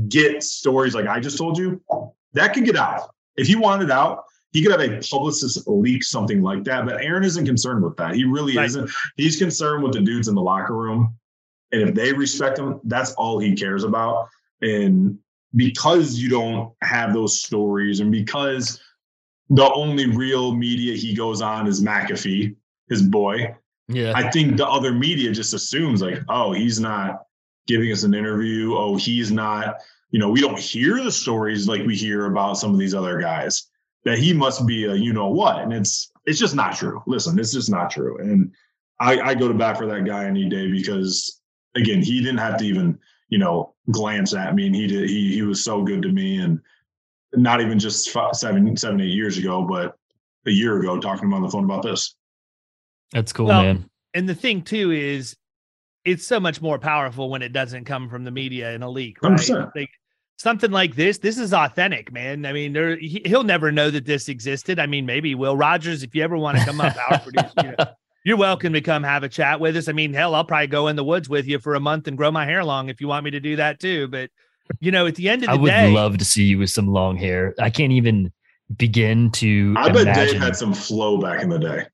[0.07, 1.81] get stories like I just told you,
[2.33, 3.09] that could get out.
[3.35, 6.85] If he wanted out, he could have a publicist leak something like that.
[6.85, 8.15] But Aaron isn't concerned with that.
[8.15, 8.65] He really Right.
[8.65, 8.89] isn't.
[9.15, 11.15] He's concerned with the dudes in the locker room.
[11.71, 14.27] And if they respect him, that's all he cares about.
[14.61, 15.17] And
[15.55, 18.79] because you don't have those stories, and because
[19.49, 22.55] the only real media he goes on is McAfee,
[22.89, 23.53] his boy,
[23.87, 24.13] Yeah.
[24.15, 27.23] I think the other media just assumes like, oh, he's not
[27.67, 28.75] giving us an interview.
[28.75, 29.75] Oh, he's not,
[30.09, 33.19] you know, we don't hear the stories like we hear about some of these other
[33.19, 33.67] guys.
[34.03, 35.59] That he must be a you know what.
[35.59, 37.03] And it's it's just not true.
[37.05, 38.17] Listen, it's just not true.
[38.17, 38.51] And
[38.99, 41.39] I, I go to bat for that guy any day because
[41.75, 42.97] again, he didn't have to even,
[43.29, 44.67] you know, glance at me.
[44.67, 46.37] And he did he he was so good to me.
[46.37, 46.59] And
[47.33, 49.95] not even just five, seven, seven, eight years ago, but
[50.45, 52.15] a year ago, talking to him on the phone about this.
[53.11, 53.89] That's cool, Well, man.
[54.13, 55.35] And the thing too is
[56.03, 59.21] it's so much more powerful when it doesn't come from the media in a leak,
[59.21, 59.33] right?
[59.33, 59.71] 100%.
[59.75, 59.89] Like,
[60.37, 62.45] something like this, this is authentic, man.
[62.45, 64.79] I mean, there, he, will never know that this existed.
[64.79, 67.75] I mean, maybe Will Rodgers, if you ever want to come up, our producer, you
[67.77, 67.85] know,
[68.23, 69.87] you're welcome to come have a chat with us.
[69.87, 72.17] I mean, hell, I'll probably go in the woods with you for a month and
[72.17, 74.07] grow my hair long if you want me to do that too.
[74.07, 74.29] But
[74.79, 76.59] you know, at the end of the day, I would day, love to see you
[76.59, 77.55] with some long hair.
[77.59, 78.31] I can't even
[78.77, 79.73] begin to.
[79.77, 80.33] I bet imagine.
[80.33, 81.85] Dave had some flow back in the day.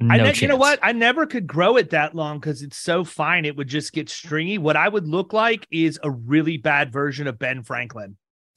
[0.00, 0.42] No I ne- chance.
[0.42, 0.78] you know what?
[0.82, 3.44] I never could grow it that long because it's so fine.
[3.44, 4.58] It would just get stringy.
[4.58, 8.16] What I would look like is a really bad version of Ben Franklin.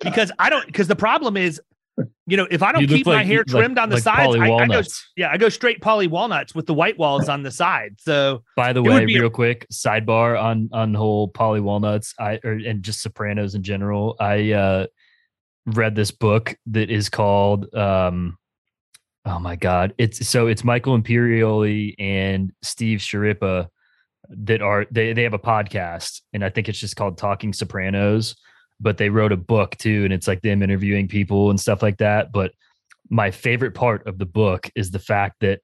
[0.00, 0.66] because I don't.
[0.66, 1.60] Because the problem is,
[2.26, 4.02] you know, if I don't You keep my like- hair like- trimmed on the like
[4.04, 4.82] sides, I, I go.
[5.16, 7.96] Yeah, I go straight Paulie Walnuts with the white walls on the side.
[8.00, 12.52] So By the way, a- real quick sidebar on on whole Paulie Walnuts, I or,
[12.52, 14.16] and just Sopranos in general.
[14.18, 14.86] I uh,
[15.66, 18.36] read this book that is called um,
[19.24, 23.68] oh my god, it's so it's Michael Imperioli and Steve Schirripa
[24.28, 28.34] that are they they have a podcast, and I think it's just called Talking Sopranos.
[28.80, 31.98] But they wrote a book too, and it's like them interviewing people and stuff like
[31.98, 32.32] that.
[32.32, 32.52] But
[33.08, 35.60] my favorite part of the book is the fact that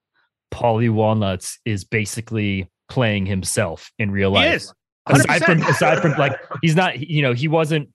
[0.52, 4.66] Paulie Walnuts is basically playing himself in real he life.
[5.06, 7.88] Aside from aside from like he's not you know he wasn't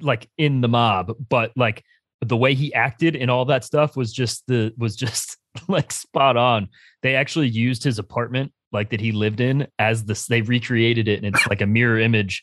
[0.00, 1.84] like in the mob, but like
[2.22, 5.36] the way he acted and all that stuff was just the was just
[5.68, 6.68] like spot on.
[7.02, 11.22] They actually used his apartment like that he lived in as this they recreated it
[11.22, 12.42] and it's like a mirror image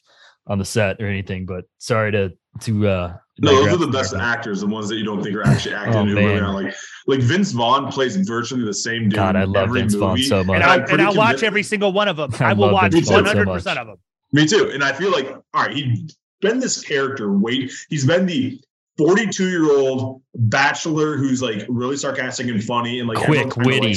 [0.49, 1.45] on the set or anything.
[1.45, 4.95] But sorry to to uh No, those are the best but- actors, the ones that
[4.95, 5.95] you don't think are actually acting.
[5.95, 6.75] Oh, who really like,
[7.07, 9.13] like Vince Vaughn plays virtually the same dude.
[9.13, 10.55] God, I in love every Vince Vaughn so much.
[10.55, 12.33] and, I'm I, and I'll watch every single one of them.
[12.39, 13.55] I I, will watch Vince 100 much.
[13.55, 13.97] percent of them.
[14.33, 14.71] Me too.
[14.73, 17.31] And I feel like, all right, he's been this character.
[17.33, 18.59] Wait, he's been the
[18.97, 23.95] 42 year old bachelor who's like really sarcastic and funny and like Quick, witty.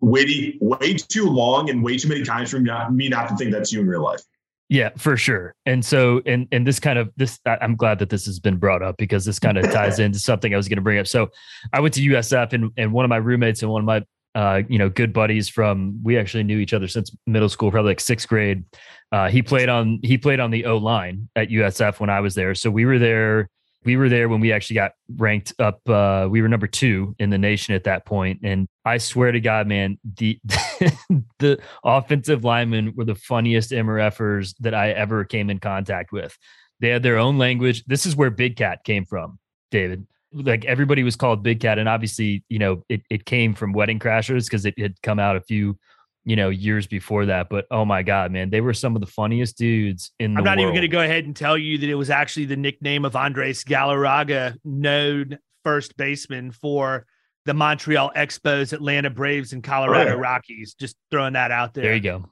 [0.00, 3.36] Witty, way too long and way too many times for me not, me not to
[3.36, 4.20] think that's you in real life.
[4.68, 5.54] Yeah, for sure.
[5.64, 8.82] And so, and and this kind of this, I'm glad that this has been brought
[8.82, 11.06] up because this kind of ties into something I was going to bring up.
[11.06, 11.30] So,
[11.72, 14.04] I went to USF, and and one of my roommates and one of my
[14.34, 17.90] uh, you know good buddies from we actually knew each other since middle school, probably
[17.90, 18.64] like sixth grade.
[19.12, 22.34] Uh, he played on he played on the O line at USF when I was
[22.34, 22.54] there.
[22.54, 23.48] So we were there.
[23.86, 25.80] We were there when we actually got ranked up.
[25.88, 29.40] Uh, we were number two in the nation at that point, and I swear to
[29.40, 30.40] God, man, the
[31.38, 36.36] the offensive linemen were the funniest MRFers that I ever came in contact with.
[36.80, 37.84] They had their own language.
[37.86, 39.38] This is where Big Cat came from,
[39.70, 40.04] David.
[40.32, 44.00] Like everybody was called Big Cat, and obviously, you know, it it came from Wedding
[44.00, 45.78] Crashers because it had come out a few,
[46.26, 47.48] you know, years before that.
[47.48, 50.44] But oh my God, man, they were some of the funniest dudes in the I'm
[50.44, 53.04] not even going to go ahead and tell you that it was actually the nickname
[53.04, 57.06] of Andres Galarraga, known first baseman for
[57.46, 60.16] the Montreal Expos, Atlanta Braves, and Colorado.
[60.16, 60.74] Rockies.
[60.74, 61.84] Just throwing that out there.
[61.84, 62.24] There you go.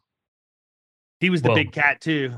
[1.21, 1.55] He was the Whoa.
[1.55, 2.35] big cat too.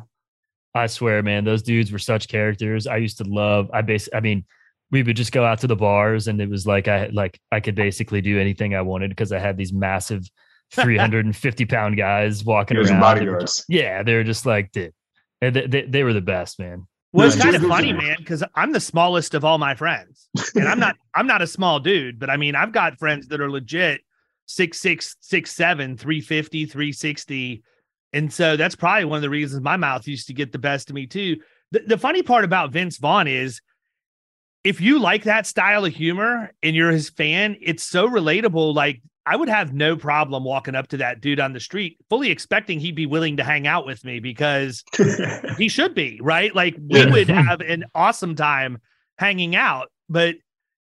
[0.74, 2.86] I swear, man, those dudes were such characters.
[2.86, 3.70] I used to love.
[3.72, 4.11] I base.
[4.14, 4.44] I mean,
[4.90, 7.61] we would just go out to the bars, and it was like I like I
[7.61, 10.28] could basically do anything I wanted because I had these massive,
[10.72, 12.86] three hundred and fifty pound guys walking around.
[12.86, 13.64] some They were bodyguards.
[13.68, 14.92] Yeah, they were just like, dude,
[15.40, 16.86] they, they, they were the best, man.
[17.12, 20.68] Well, it's kind of funny, man, because I'm the smallest of all my friends, and
[20.68, 20.96] I'm not.
[21.14, 24.02] I'm not a small dude, but I mean, I've got friends that are legit
[24.46, 27.62] six six, six seven, 350, 360.
[28.12, 30.88] And so that's probably one of the reasons my mouth used to get the best
[30.88, 31.36] of me too.
[31.72, 33.60] The, the funny part about Vince Vaughn is
[34.64, 38.74] if you like that style of humor and you're his fan, it's so relatable.
[38.74, 42.30] Like I would have no problem walking up to that dude on the street, fully
[42.30, 44.84] expecting he'd be willing to hang out with me because
[45.56, 46.54] he should be, right?
[46.54, 47.10] Like we Yeah.
[47.10, 48.78] would have an awesome time
[49.18, 50.36] hanging out, but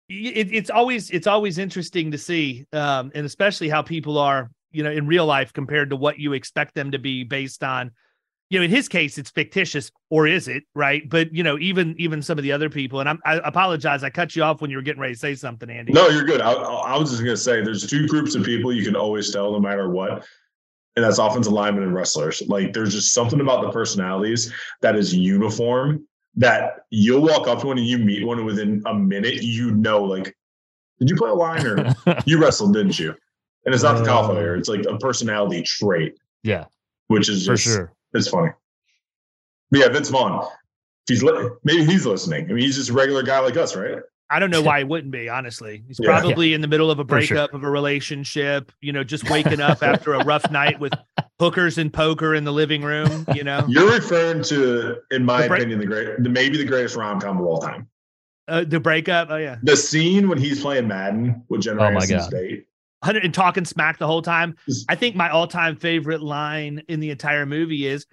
[0.09, 4.83] it, it's always it's always interesting to see, um, and especially how people are, you
[4.83, 7.91] know, in real life compared to what you expect them to be based on.
[8.49, 11.09] You know, in his case, it's fictitious, or is it right?
[11.09, 14.09] But you know, even even some of the other people, and I'm, I apologize, I
[14.11, 15.93] cut you off when you were getting ready to say something, Andy.
[15.93, 16.41] No, you're good.
[16.41, 19.51] I, I was just gonna say there's two groups of people you can always tell
[19.51, 20.27] no matter what,
[20.95, 22.43] and that's offensive linemen and wrestlers.
[22.47, 27.67] Like there's just something about the personalities that is uniform that you'll walk up to
[27.67, 30.35] one and you meet one and within a minute you know like,
[30.99, 33.15] did you play a line or you wrestled, didn't you?
[33.65, 34.53] And it's not the uh, call Oh.
[34.53, 36.65] it's like a personality trait, yeah,
[37.07, 37.94] which is for sure.
[38.17, 38.51] It's funny.
[39.71, 40.47] But yeah, Vince Vaughn.
[41.07, 42.45] He's li- maybe he's listening.
[42.45, 43.99] I mean, he's just a regular guy like us, right?
[44.27, 45.83] I don't know why he wouldn't be, honestly.
[45.87, 46.19] He's Yeah.
[46.19, 47.35] probably in the middle of a For sure.
[47.37, 50.93] breakup of a relationship, you know, just waking up after a rough night with
[51.39, 53.63] hookers and poker in the living room, you know.
[53.69, 57.21] You're referring to, in my The break- opinion, the great, the, maybe the greatest rom
[57.21, 57.87] com of all time.
[58.47, 59.57] Uh, the breakup, oh yeah.
[59.61, 62.05] The scene when he's playing Madden with Jennifer Oh my
[63.05, 63.25] Aniston's God.
[63.25, 63.25] date.
[63.25, 64.55] Hundred and talking smack the whole time.
[64.89, 68.05] I think my all-time favorite line in the entire movie is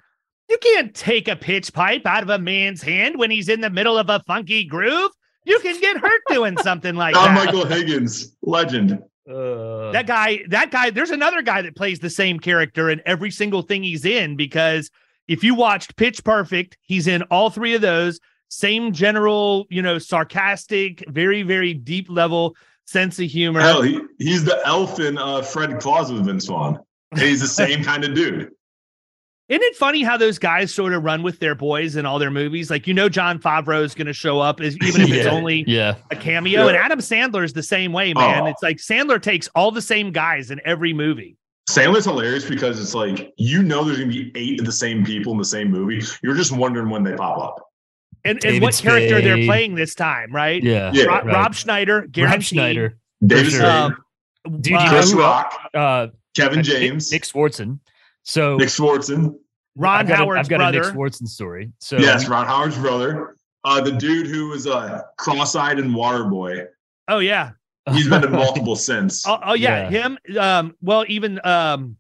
[0.49, 3.70] You can't take a pitch pipe out of a man's hand when he's in the
[3.70, 5.11] middle of a funky groove.
[5.45, 7.47] You can get hurt doing something like Don that.
[7.47, 9.03] Michael Higgins, legend.
[9.28, 13.30] Uh, that guy, that guy, there's another guy that plays the same character in every
[13.30, 14.90] single thing he's in because
[15.28, 18.20] if you watched Pitch Perfect, he's in all three of those.
[18.49, 23.60] Same general, you know, sarcastic, very, very deep level sense of humor.
[23.60, 26.78] Hell, he, he's the elf in uh, Fred Claus with Vince Vaughn.
[27.16, 28.50] He's the same kind of dude.
[29.48, 32.30] Isn't it funny how those guys sort of run with their boys in all their
[32.30, 32.70] movies?
[32.70, 35.64] Like, you know, Jon Favreau is going to show up, as, even if it's only
[35.66, 35.96] yeah.
[36.10, 36.62] a cameo.
[36.62, 36.68] Yeah.
[36.68, 38.44] And Adam Sandler is the same way, man.
[38.44, 38.46] Oh.
[38.46, 41.36] It's like Sandler takes all the same guys in every movie.
[41.68, 45.32] Sandler's hilarious because it's like you know there's gonna be eight of the same people
[45.32, 46.02] in the same movie.
[46.22, 47.71] You're just wondering when they pop up.
[48.24, 50.62] And, and David what character they're playing this time, right?
[50.62, 50.90] Yeah.
[50.94, 51.04] Yeah.
[51.04, 51.34] Rob, right.
[51.34, 52.42] Rob Schneider, Rob.
[52.42, 52.98] Schneider.
[53.26, 53.66] David sure.
[53.66, 53.96] Um,
[54.60, 56.06] Dude, uh, Chris who- Rock, Uh,
[56.36, 57.78] Kevin James, Nick, Swardson.
[58.24, 59.34] So Nick Swardson.
[59.76, 60.82] Ron I've Howard's I've got brother.
[60.82, 61.72] a Nick Swardson story.
[61.80, 63.36] So yes, Ron Howard's brother.
[63.64, 66.66] Uh, the dude who was uh, cross-eyed and Waterboy.
[67.08, 67.52] oh yeah.
[67.92, 69.26] He's been in multiple since.
[69.26, 69.88] Oh, oh yeah.
[69.88, 69.90] Yeah.
[69.90, 70.18] him.
[70.38, 71.96] Um, well, even um,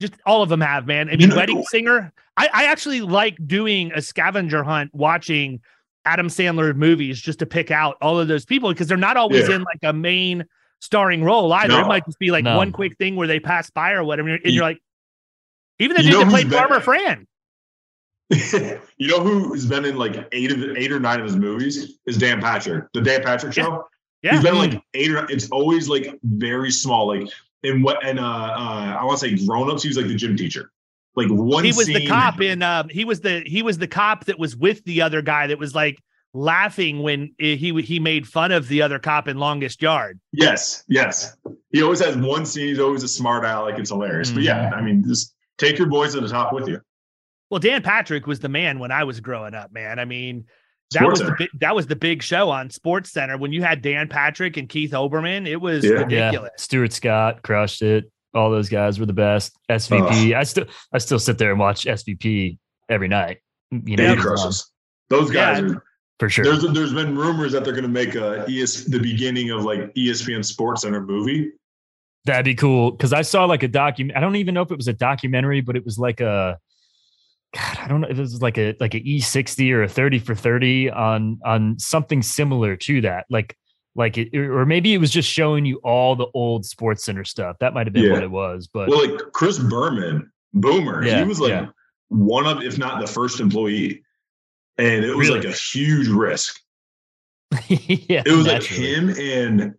[0.00, 1.08] just all of them have, man.
[1.08, 2.12] I You mean, know- Wedding Singer.
[2.36, 5.60] I, I actually like doing a scavenger hunt, watching
[6.04, 9.48] Adam Sandler movies just to pick out all of those people because they're not always
[9.48, 9.56] Yeah.
[9.56, 10.44] in like a main
[10.80, 11.80] starring role either.
[11.80, 12.56] It might just be like No.
[12.56, 14.80] one quick thing where they pass by or whatever, and You- you're like,
[15.78, 17.26] even the you dude know that played who's Farmer Fran.
[18.30, 22.16] you know who's been in like eight of eight or nine of his movies is
[22.16, 22.84] Dan Patrick.
[22.92, 23.84] The Dan Patrick show.
[24.22, 24.32] Yeah.
[24.32, 24.78] He's been like mm-hmm.
[24.94, 27.06] eight or it's always like very small.
[27.06, 27.28] Like
[27.62, 30.14] in what and uh, uh I want to say grown ups, he was like the
[30.14, 30.70] gym teacher.
[31.14, 34.26] Like one he was the cop in um he was the he was the cop
[34.26, 35.98] that was with the other guy that was like
[36.34, 41.34] laughing when he he made fun of the other cop in longest yard Yes, yes.
[41.72, 42.68] He always has one scene.
[42.68, 43.78] He's always a smart aleck.
[43.78, 44.30] It's hilarious.
[44.30, 44.74] But yeah, Mm-hmm.
[44.74, 46.80] I mean, just take your boys to the top with you.
[47.48, 50.44] well dan patrick was the man when i was growing up man i mean
[50.92, 53.62] that Sports was the big, that was the big show on sports center when you
[53.62, 55.90] had dan patrick and keith olbermann it was Yeah.
[56.08, 58.10] yeah, ridiculous Stuart Scott crushed it.
[58.34, 59.56] All those guys were the best.
[59.70, 60.34] SVP.
[60.36, 62.58] I still I still sit there and watch SVP
[62.88, 63.38] every night.
[63.70, 64.70] You know, Yeah, he years long, crushes.
[65.08, 65.70] Those guys Yeah.
[65.76, 65.84] are.
[66.18, 66.44] for sure.
[66.44, 69.92] There's there's been rumors that they're going to make a ES the beginning of like
[69.94, 71.50] ESPN Sports Center movie.
[72.26, 74.16] That'd be cool because I saw like a document.
[74.16, 76.58] I don't even know if it was a documentary, but it was like a.
[77.56, 79.88] God, I don't know if it was like a like a E sixty or a
[79.88, 83.24] thirty for thirty on on something similar to that.
[83.30, 83.56] Like
[83.94, 87.56] like it, or maybe it was just showing you all the old Sports Center stuff.
[87.60, 88.12] That might have been Yeah.
[88.12, 88.68] what it was.
[88.72, 91.66] But Well, like Chris Berman, Boomer, Yeah, he was like yeah.
[92.08, 94.02] one of, if not the first employee,
[94.76, 95.40] and it was Really?
[95.40, 96.60] like a huge risk.
[97.68, 98.96] yeah, It was naturally.
[99.06, 99.74] like him and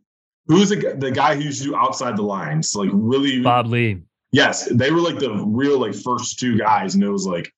[0.48, 3.42] who was the, the guy who used to do outside the lines, like really.
[3.42, 4.02] Bob Ley.
[4.32, 7.52] Yes, they were like the real like first two guys, and it was like,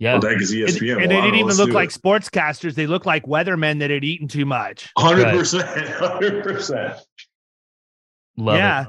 [0.00, 0.90] Yeah, well, that is and, ESPN.
[0.90, 2.02] and Well, they didn't even look like it.
[2.02, 6.94] sportscasters they looked like weathermen that had eaten too much Hundred percent, hundred percent.
[8.36, 8.86] love yeah.
[8.86, 8.88] it.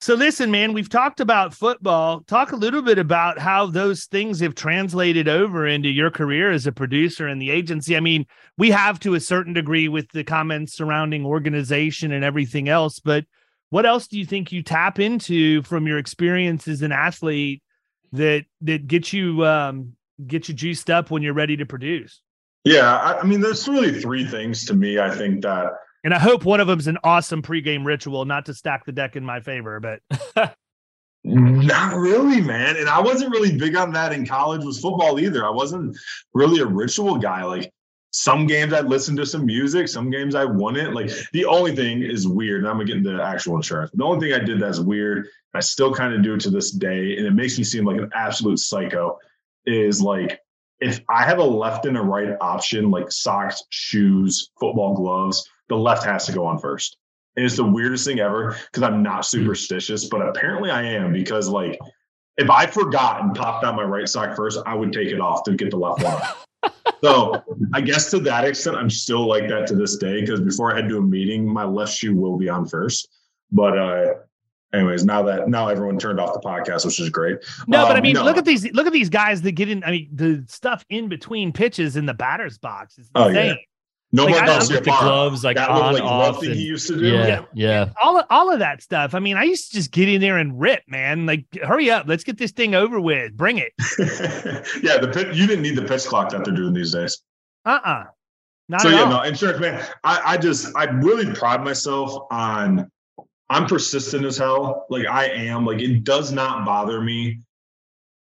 [0.00, 2.20] So listen, man, we've talked about football.
[2.20, 6.66] Talk a little bit about how those things have translated over into your career as
[6.68, 7.96] a producer in the agency.
[7.96, 8.24] I mean,
[8.56, 13.24] we have to a certain degree with the comments surrounding organization and everything else, but
[13.70, 17.62] what else do you think you tap into from your experience as an athlete
[18.12, 19.94] that that gets you um
[20.26, 22.20] get you juiced up when you're ready to produce?
[22.64, 24.98] Yeah, I, I mean, there's really three things to me.
[24.98, 25.72] I think that
[26.04, 29.16] And I hope one of them's an awesome pregame ritual, not to stack the deck
[29.16, 30.00] in my favor, but
[31.24, 32.76] Not really, man.
[32.76, 35.44] And I wasn't really big on that in college with football either.
[35.44, 35.96] I wasn't
[36.32, 37.44] really a ritual guy.
[37.44, 37.70] Like
[38.10, 40.94] some games I'd listen to some music, some games I wouldn't.
[40.94, 43.90] Like the only thing is weird, and I'm gonna get into actual insurance.
[43.92, 46.70] The only thing I did that's weird, I still kind of do it to this
[46.70, 49.18] day, and it makes me seem like an absolute psycho,
[49.68, 50.40] is like
[50.80, 55.76] if I have a left and a right option, like socks, shoes, football gloves, the
[55.76, 56.96] left has to go on first.
[57.36, 61.48] And it's the weirdest thing ever because I'm not superstitious, but apparently I am because
[61.48, 61.78] like
[62.36, 65.42] if I forgot and popped on my right sock first, I would take it off
[65.44, 66.20] to get the left one.
[66.62, 66.70] on.
[67.04, 67.42] so
[67.74, 70.76] I guess to that extent, I'm still like that to this day because before I
[70.76, 73.08] head to a meeting, my left shoe will be on first.
[73.50, 74.14] But uh
[74.72, 77.38] anyways, now that now everyone turned off the podcast, which is great.
[77.66, 78.24] No, but I Um, mean, no.
[78.24, 79.82] look at these look at these guys that get in.
[79.84, 83.46] I mean, the stuff in between pitches in the batter's box is Oh, insane.
[83.48, 83.54] yeah.
[84.10, 85.00] No Like, more I- Del I'm- the Ciaparo.
[85.00, 87.04] gloves, like, that little on, like off, and- he used to do.
[87.08, 87.90] Yeah, yeah.
[88.02, 89.14] All all of that stuff.
[89.14, 91.26] I mean, I used to just get in there and rip, man.
[91.26, 93.36] Like, hurry up, let's get this thing over with.
[93.36, 93.72] Bring it.
[94.82, 97.18] yeah, the pit, you didn't need the pitch clock that they're doing these days.
[97.66, 98.04] Uh uh
[98.70, 99.10] Not so at yeah, all.
[99.10, 99.84] no, insurance man.
[100.04, 102.90] I, I just I really pride myself on
[103.50, 104.86] I'm persistent as hell.
[104.90, 105.64] Like I am.
[105.66, 107.40] Like it does not bother me.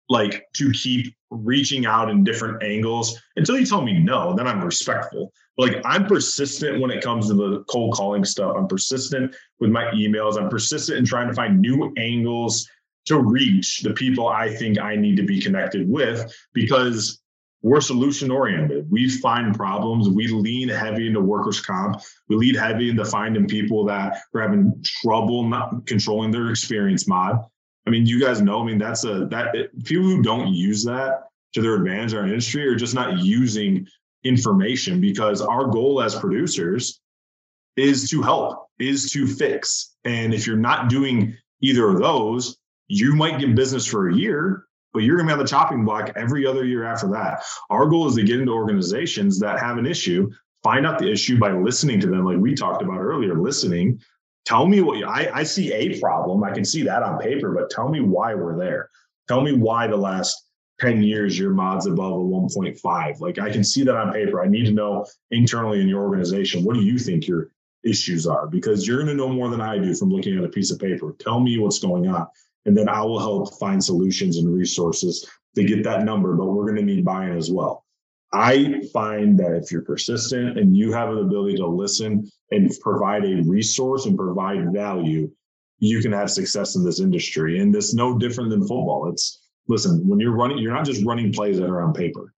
[0.09, 4.63] like to keep reaching out in different angles until you tell me no, then I'm
[4.63, 5.33] respectful.
[5.57, 8.55] But like I'm persistent when it comes to the cold calling stuff.
[8.57, 10.39] I'm persistent with my emails.
[10.41, 12.69] I'm persistent in trying to find new angles
[13.07, 17.22] to reach the people I think I need to be connected with because
[17.63, 18.91] we're solution oriented.
[18.91, 20.09] We find problems.
[20.09, 22.03] We lean heavy into workers' comp.
[22.29, 27.39] We lean heavy into finding people that are having trouble not controlling their experience mod.
[27.87, 28.61] I mean, you guys know.
[28.61, 32.27] I mean, that's a that people who don't use that to their advantage in our
[32.27, 33.87] industry are just not using
[34.25, 37.01] information because our goal as producers
[37.77, 39.95] is to help, is to fix.
[40.05, 42.57] And if you're not doing either of those,
[42.89, 45.85] you might get business for a year, but you're going to be on the chopping
[45.85, 47.43] block every other year after that.
[47.71, 50.31] Our goal is to get into organizations that have an issue,
[50.63, 54.01] find out the issue by listening to them, like we talked about earlier, listening.
[54.45, 56.43] Tell me what I, I see a problem.
[56.45, 58.91] I can see that on paper, but tell me why we're there.
[59.29, 60.47] Tell me why the last
[60.81, 63.21] 10 years your mod's above a 1.5.
[63.21, 64.43] Like I can see that on paper.
[64.43, 67.51] I need to know internally in your organization, what do you think your
[67.85, 68.49] issues are?
[68.49, 70.81] Because you're going to know more than I do from looking at a piece of
[70.81, 71.15] paper.
[71.19, 72.27] Tell me what's going on
[72.67, 76.35] and then I will help find solutions and resources to get that number.
[76.35, 77.85] But we're going to need buy-in as well.
[78.33, 83.25] I find that if you're persistent and you have an ability to listen and provide
[83.25, 85.31] a resource and provide value,
[85.79, 87.61] you can have success in this industry.
[87.61, 89.11] And it's no different than football.
[89.13, 92.33] It's listen, when you're running, you're not just running plays that are on paper.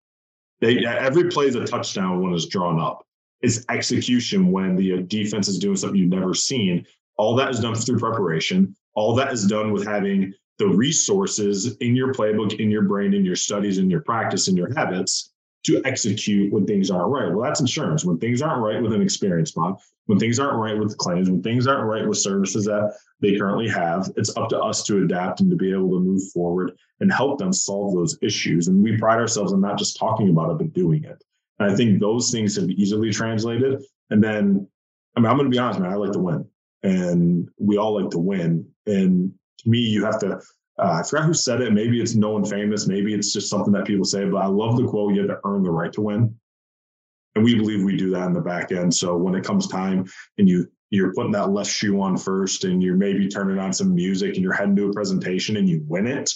[0.62, 3.06] They every play is a touchdown when it's drawn up.
[3.42, 6.86] It's execution when the defense is doing something you've never seen.
[7.18, 8.76] All that is done through preparation.
[8.96, 13.26] All that is done with having the resources in your playbook, in your brain, in
[13.26, 15.34] your studies, in your practice, in your habits
[15.64, 17.34] to execute when things aren't right.
[17.34, 18.04] Well, that's insurance.
[18.04, 21.42] When things aren't right with an experience mod, when things aren't right with claims, when
[21.42, 25.40] things aren't right with services that they currently have, it's up to us to adapt
[25.40, 28.68] and to be able to move forward and help them solve those issues.
[28.68, 31.24] And we pride ourselves on not just talking about it, but doing it.
[31.60, 33.82] And I think those things have easily translated.
[34.10, 34.68] And then,
[35.16, 36.46] I mean, I'm going to be honest, man, I like to win
[36.84, 38.68] and we all like to win.
[38.86, 40.40] And to me, you have to.
[40.80, 41.72] Uh, I forgot who said it.
[41.72, 42.88] Maybe it's no one famous.
[42.88, 44.26] Maybe it's just something that people say.
[44.26, 46.36] But I love the quote: "You have to earn the right to win,"
[47.36, 48.94] and we believe we do that in the back end.
[48.94, 50.06] So when it comes time,
[50.38, 53.94] and you you're putting that left shoe on first, and you're maybe turning on some
[53.94, 56.32] music, and you're heading to a presentation, and you win it,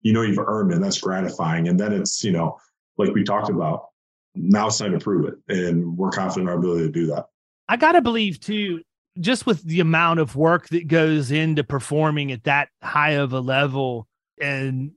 [0.00, 0.76] you know you've earned it.
[0.76, 1.68] And that's gratifying.
[1.68, 2.58] And then it's you know
[2.98, 3.88] like we talked about.
[4.34, 7.26] Now it's time to prove it, and we're confident in our ability to do that.
[7.68, 8.82] I gotta believe too
[9.20, 13.40] just with the amount of work that goes into performing at that high of a
[13.40, 14.06] level
[14.40, 14.92] and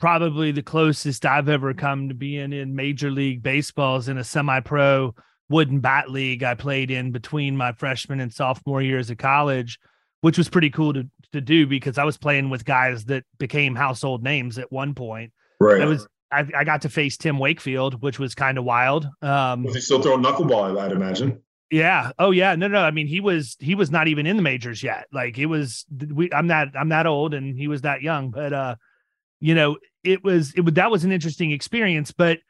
[0.00, 4.24] probably the closest I've ever come to being in Major League Baseball is in a
[4.24, 5.14] semi-pro
[5.48, 9.78] wooden bat league I played in between my freshman and sophomore years of college,
[10.22, 13.74] which was pretty cool to to do because I was playing with guys that became
[13.74, 15.32] household names at one point.
[15.60, 15.80] Right.
[15.80, 19.06] It was I, I got to face Tim Wakefield, which was kind of wild.
[19.20, 20.80] Um, was he still throwing knuckleball?
[20.80, 21.42] I'd imagine.
[21.72, 22.12] Yeah.
[22.18, 22.54] Oh yeah.
[22.54, 22.80] No, no.
[22.82, 25.06] I mean, he was he was not even in the majors yet.
[25.10, 28.52] Like it was we I'm not I'm that old and he was that young, but
[28.52, 28.76] uh
[29.40, 32.40] you know, it was it was that was an interesting experience, but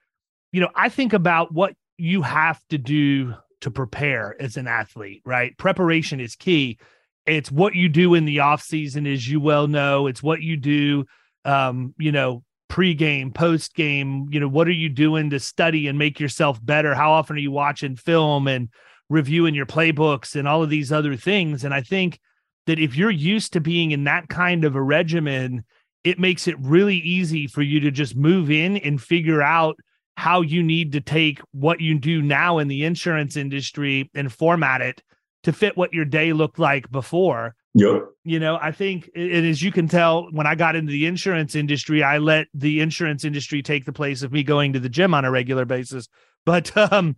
[0.50, 5.22] you know, I think about what you have to do to prepare as an athlete,
[5.24, 5.56] right?
[5.56, 6.78] Preparation is key.
[7.24, 10.08] It's what you do in the off season as you well know.
[10.08, 11.06] It's what you do
[11.44, 16.18] um, you know, pre-game, post-game, you know, what are you doing to study and make
[16.18, 16.94] yourself better?
[16.94, 18.68] How often are you watching film and
[19.12, 21.64] reviewing your playbooks and all of these other things.
[21.64, 22.18] And I think
[22.66, 25.64] that if you're used to being in that kind of a regimen,
[26.02, 29.76] it makes it really easy for you to just move in and figure out
[30.16, 34.80] how you need to take what you do now in the insurance industry and format
[34.80, 35.02] it
[35.42, 37.54] to fit what your day looked like before.
[37.74, 38.02] Yep.
[38.24, 41.54] You know, I think, and as you can tell, when I got into the insurance
[41.54, 45.14] industry, I let the insurance industry take the place of me going to the gym
[45.14, 46.08] on a regular basis.
[46.44, 47.16] But, um,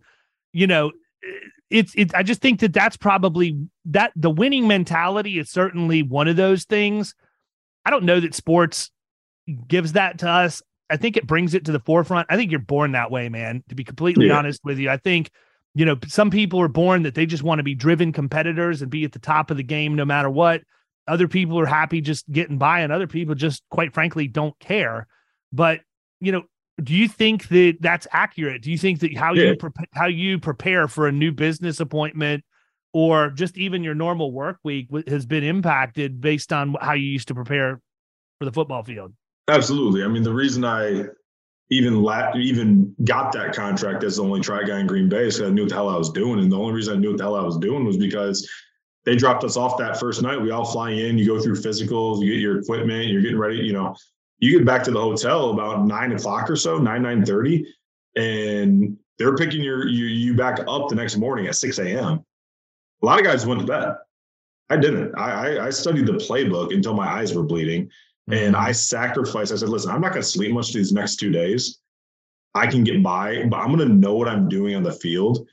[0.53, 0.91] you know,
[1.69, 6.27] it's it I just think that that's probably that the winning mentality is certainly one
[6.27, 7.15] of those things.
[7.85, 8.91] I don't know that sports
[9.67, 10.61] gives that to us.
[10.89, 12.27] I think it brings it to the forefront.
[12.29, 14.37] I think you're born that way, man, to be completely yeah.
[14.37, 14.89] honest with you.
[14.89, 15.31] I think
[15.75, 18.89] you know, some people are born that they just want to be driven competitors and
[18.89, 20.61] be at the top of the game no matter what.
[21.05, 25.05] Other people are happy just getting by, and other people just, quite frankly, don't care.
[25.51, 25.81] But
[26.21, 26.43] you know,
[26.83, 28.61] do you think that that's accurate?
[28.61, 29.51] Do you think that how yeah.
[29.51, 32.43] you pre- how you prepare for a new business appointment
[32.93, 37.27] or just even your normal work week has been impacted based on how you used
[37.29, 37.81] to prepare
[38.39, 39.13] for the football field?
[39.47, 40.03] Absolutely.
[40.03, 41.05] I mean, the reason I
[41.69, 45.37] even la- even got that contract as the only try guy in Green Bay is
[45.37, 47.09] because I knew what the hell I was doing, and the only reason I knew
[47.09, 48.49] what the hell I was doing was because
[49.05, 50.41] they dropped us off that first night.
[50.41, 53.57] We all fly in, you go through physicals, you get your equipment, you're getting ready,
[53.57, 53.95] you know,
[54.39, 57.65] you get back to the hotel about nine o'clock or so, nine nine thirty,
[58.15, 62.23] and they're picking your you you back up the next morning at six a.m.
[63.01, 63.95] A lot of guys went to bed.
[64.69, 65.15] I didn't.
[65.17, 67.89] I I studied the playbook until my eyes were bleeding,
[68.29, 69.51] and I sacrificed.
[69.51, 71.79] I said, listen, I'm not going to sleep much these next two days.
[72.55, 75.47] I can get by, but I'm going to know what I'm doing on the field.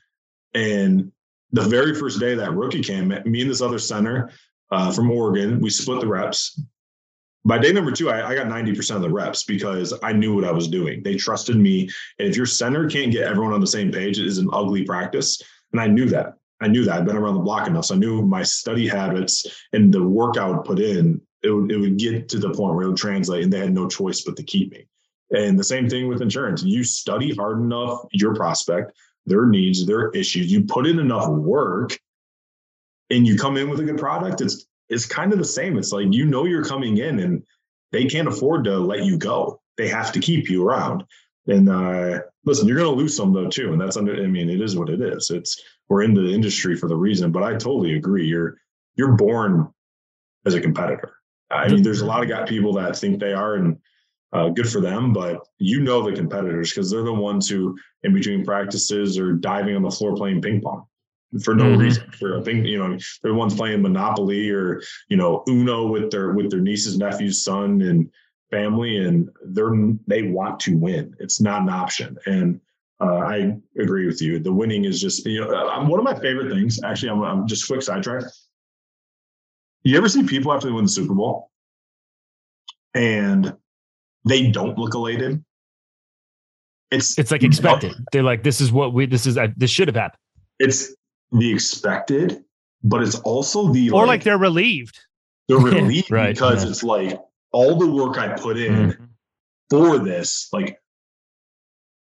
[0.53, 1.11] And
[1.51, 4.31] the very first day that rookie came, me and this other center
[4.71, 6.59] uh, from Oregon, we split the reps.
[7.45, 10.45] By day number two, I, I got 90% of the reps because I knew what
[10.45, 11.03] I was doing.
[11.03, 11.89] They trusted me.
[12.19, 14.83] And if your center can't get everyone on the same page, it is an ugly
[14.83, 15.41] practice.
[15.73, 16.37] And I knew that.
[16.61, 16.95] I knew that.
[16.95, 17.85] I've been around the block enough.
[17.85, 21.69] So I knew my study habits and the work I would put in, it would,
[21.69, 24.21] it would get to the point where it would translate and they had no choice
[24.21, 24.87] but to keep me.
[25.31, 26.63] And the same thing with insurance.
[26.63, 28.93] You study hard enough your prospect,
[29.25, 31.99] their needs, their issues, you put in enough work
[33.09, 35.77] and you come in with a good product, it's it's kind of the same.
[35.77, 37.43] It's like you know you're coming in and
[37.91, 39.61] they can't afford to let you go.
[39.77, 41.03] They have to keep you around.
[41.47, 44.15] And uh, listen, you're going to lose some though too, and that's under.
[44.15, 45.29] I mean, it is what it is.
[45.29, 47.31] It's we're in the industry for the reason.
[47.31, 48.25] But I totally agree.
[48.25, 48.57] You're
[48.95, 49.71] you're born
[50.45, 51.15] as a competitor.
[51.51, 53.77] I mean, there's a lot of got people that think they are, and
[54.31, 55.11] uh, good for them.
[55.11, 59.75] But you know the competitors because they're the ones who, in between practices, are diving
[59.75, 60.85] on the floor playing ping pong
[61.41, 61.81] for no mm-hmm.
[61.81, 62.11] reason.
[62.11, 66.11] For a thing, you know, they're the ones playing Monopoly or you know Uno with
[66.11, 68.09] their with their nieces, nephews, son, and
[68.51, 69.73] family, and they're
[70.07, 71.15] they want to win.
[71.19, 72.59] It's not an option, and
[73.01, 74.39] uh, I agree with you.
[74.39, 76.81] The winning is just you know uh, one of my favorite things.
[76.83, 78.25] Actually, I'm, I'm just quick sidetrack.
[79.83, 81.49] You ever see people after they win the Super Bowl,
[82.93, 83.55] and
[84.25, 85.43] they don't look elated.
[86.91, 87.93] It's it's like expected.
[88.11, 90.19] They're like, this is what we this is uh, this should have happened.
[90.59, 90.95] It's
[91.33, 92.43] the expected,
[92.83, 94.99] but it's also the or like, like they're relieved.
[95.49, 96.69] They're relieved right, because yeah.
[96.69, 97.19] it's like
[97.51, 99.03] all the work I put in mm-hmm.
[99.69, 100.79] for this, like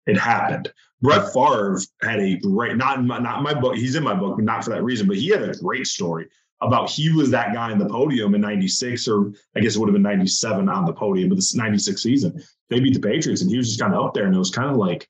[0.06, 0.74] it happened.
[1.02, 3.76] Brett Favre had a great not in my, not in my book.
[3.76, 5.08] He's in my book, but not for that reason.
[5.08, 6.28] But he had a great story
[6.62, 9.88] about he was that guy in the podium in 96 or I guess it would
[9.88, 13.50] have been 97 on the podium, but this 96 season, they beat the Patriots and
[13.50, 15.08] he was just kind of up there and it was kind of like,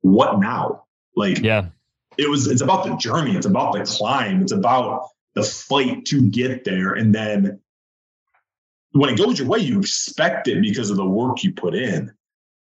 [0.00, 0.84] what now?
[1.16, 1.66] Like, yeah,
[2.18, 3.36] it was, it's about the journey.
[3.36, 4.42] It's about the climb.
[4.42, 6.92] It's about the fight to get there.
[6.92, 7.60] And then
[8.92, 12.12] when it goes your way, you expect it because of the work you put in.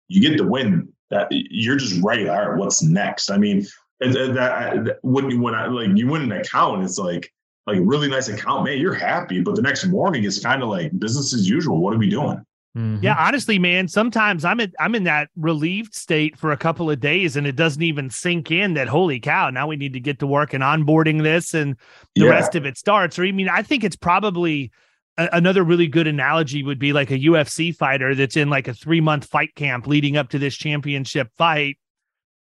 [0.09, 3.30] You get the win that you're just right All right, what's next?
[3.30, 3.66] I mean,
[4.01, 7.32] that, that when, when I like you win an account, it's like,
[7.66, 9.40] like really nice account, man, you're happy.
[9.40, 11.80] But the next morning it's kind of like business as usual.
[11.80, 12.44] What are we doing?
[12.78, 13.02] Mm-hmm.
[13.02, 17.00] Yeah, honestly, man, sometimes I'm in I'm in that relieved state for a couple of
[17.00, 20.20] days and it doesn't even sink in that holy cow, now we need to get
[20.20, 21.74] to work and onboarding this and
[22.14, 22.30] the yeah.
[22.30, 23.18] rest of it starts.
[23.18, 24.70] Or I mean, I think it's probably
[25.16, 28.74] a- another really good analogy would be like a UFC fighter that's in like a
[28.74, 31.78] three month fight camp leading up to this championship fight.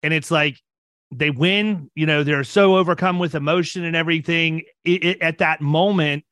[0.04, 0.60] And it's like
[1.10, 5.60] they win you know they're so overcome with emotion and everything it, it, at that
[5.60, 6.22] moment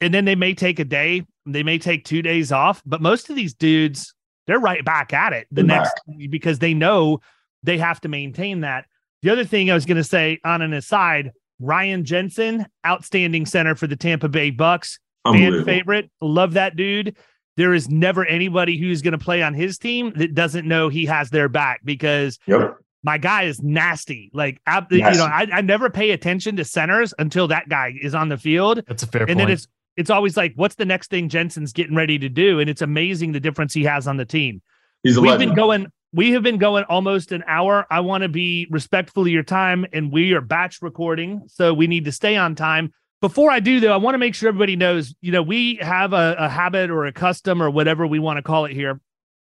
[0.00, 3.30] and then they may take a day they may take two days off but most
[3.30, 4.14] of these dudes
[4.46, 5.94] they're right back at it the they're next
[6.30, 7.20] because they know
[7.62, 8.86] they have to maintain that
[9.22, 13.74] the other thing i was going to say on an aside ryan jensen outstanding center
[13.74, 17.16] for the tampa bay bucks fan favorite love that dude
[17.56, 21.04] there is never anybody who's going to play on his team that doesn't know he
[21.06, 24.30] has their back because yep my guy is nasty.
[24.32, 24.96] Like, nasty.
[24.96, 28.38] you know, I, I never pay attention to centers until that guy is on the
[28.38, 28.82] field.
[28.86, 29.38] That's a fair and point.
[29.38, 29.66] then it's
[29.96, 32.60] it's always like, what's the next thing Jensen's getting ready to do?
[32.60, 34.62] And it's amazing the difference he has on the team.
[35.02, 35.50] He's We've legend.
[35.50, 35.86] been going.
[36.14, 37.86] We have been going almost an hour.
[37.90, 41.86] I want to be respectful of your time, and we are batch recording, so we
[41.86, 42.92] need to stay on time.
[43.22, 45.14] Before I do, though, I want to make sure everybody knows.
[45.20, 48.42] You know, we have a, a habit or a custom or whatever we want to
[48.42, 49.00] call it here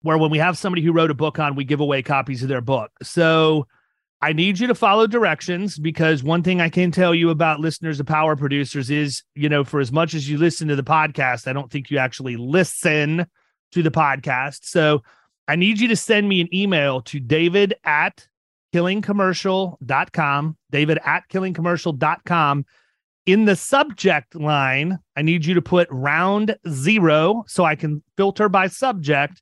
[0.03, 2.49] where when we have somebody who wrote a book on, we give away copies of
[2.49, 2.91] their book.
[3.01, 3.67] So
[4.23, 7.99] I need you to follow directions because one thing I can tell you about listeners
[7.99, 11.45] of power producers is, you know, for as much as you listen to the podcast,
[11.45, 13.27] I don't think you actually listen
[13.73, 14.59] to the podcast.
[14.61, 15.03] So
[15.49, 18.25] I need you to send me an email to david at
[18.73, 22.65] killingcommercial.com, david at killingcommercial.com.
[23.25, 28.47] In the subject line, I need you to put round zero so I can filter
[28.47, 29.41] by subject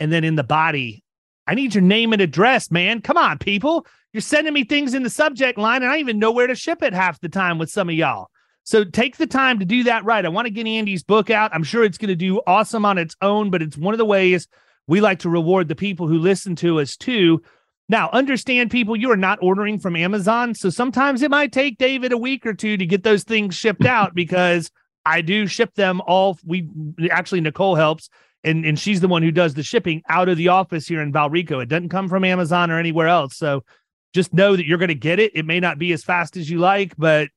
[0.00, 1.04] and then in the body,
[1.46, 3.00] I need your name and address, man.
[3.00, 3.86] Come on, people.
[4.12, 6.82] You're sending me things in the subject line, and I even know where to ship
[6.82, 8.28] it half the time with some of y'all.
[8.64, 10.24] So take the time to do that right.
[10.24, 11.52] I want to get Andy's book out.
[11.52, 14.04] I'm sure it's going to do awesome on its own, but it's one of the
[14.04, 14.46] ways
[14.86, 17.42] we like to reward the people who listen to us too.
[17.88, 20.54] Now, understand people, you are not ordering from Amazon.
[20.54, 23.84] So sometimes it might take David a week or two to get those things shipped
[23.84, 24.70] out because
[25.04, 26.38] I do ship them all.
[26.44, 26.68] We
[27.10, 28.08] actually, Nicole helps
[28.44, 31.12] and and she's the one who does the shipping out of the office here in
[31.12, 31.62] Valrico.
[31.62, 33.36] It doesn't come from Amazon or anywhere else.
[33.36, 33.64] So
[34.12, 35.32] just know that you're going to get it.
[35.34, 37.28] It may not be as fast as you like, but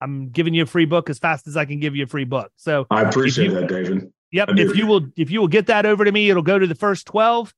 [0.00, 2.24] I'm giving you a free book as fast as I can give you a free
[2.24, 2.52] book.
[2.56, 4.12] So I appreciate you, that, David.
[4.32, 4.50] Yep.
[4.52, 6.74] If you will, if you will get that over to me, it'll go to the
[6.74, 7.52] first 12.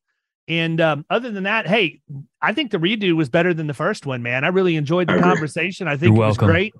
[0.48, 2.00] And um, other than that, hey,
[2.40, 4.44] I think the redo was better than the first one, man.
[4.44, 5.86] I really enjoyed the I conversation.
[5.86, 6.48] I think You're it was welcome.
[6.48, 6.74] great.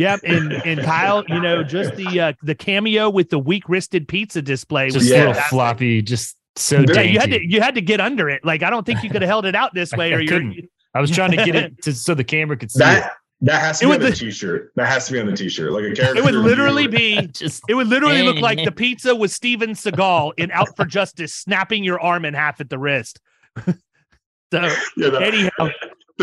[0.00, 4.08] Yep, and and Kyle, you know, just the uh, the cameo with the weak wristed
[4.08, 5.26] pizza display was just yeah.
[5.26, 7.12] little floppy, just so yeah, dainty.
[7.12, 8.42] you had to you had to get under it.
[8.42, 10.68] Like I don't think you could have held it out this way, I, or you
[10.94, 13.06] I was trying to get it to, so the camera could see that.
[13.06, 13.12] It.
[13.42, 14.72] That has to it be on the t-shirt.
[14.76, 15.70] That has to be on the t-shirt.
[15.70, 16.14] Like a character.
[16.18, 17.62] It would literally be just.
[17.68, 21.84] It would literally look like the pizza with Steven Seagal in Out for Justice, snapping
[21.84, 23.20] your arm in half at the wrist.
[23.66, 23.74] so
[24.52, 25.70] yeah, the, anyhow,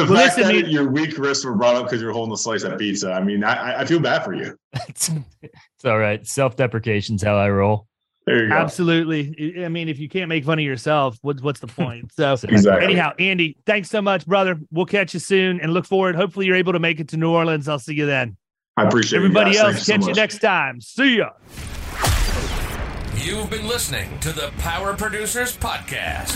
[0.05, 2.37] the well, fact listen, that your weak wrists were brought up because you're holding a
[2.37, 3.11] slice of pizza.
[3.11, 4.57] I mean, I, I feel bad for you.
[4.87, 5.09] it's,
[5.41, 6.25] it's all right.
[6.25, 7.87] Self-deprecation's how I roll.
[8.29, 9.63] Absolutely.
[9.63, 12.11] I mean, if you can't make fun of yourself, what's what's the point?
[12.11, 12.83] So exactly.
[12.83, 14.59] anyhow, Andy, thanks so much, brother.
[14.69, 16.15] We'll catch you soon and look forward.
[16.15, 17.69] Hopefully you're able to make it to New Orleans.
[17.69, 18.35] I'll see you then.
[18.75, 19.23] I appreciate it.
[19.23, 19.85] everybody you else.
[19.85, 20.81] Catch so you next time.
[20.81, 21.29] See ya.
[23.15, 26.35] You've been listening to the Power Producers Podcast.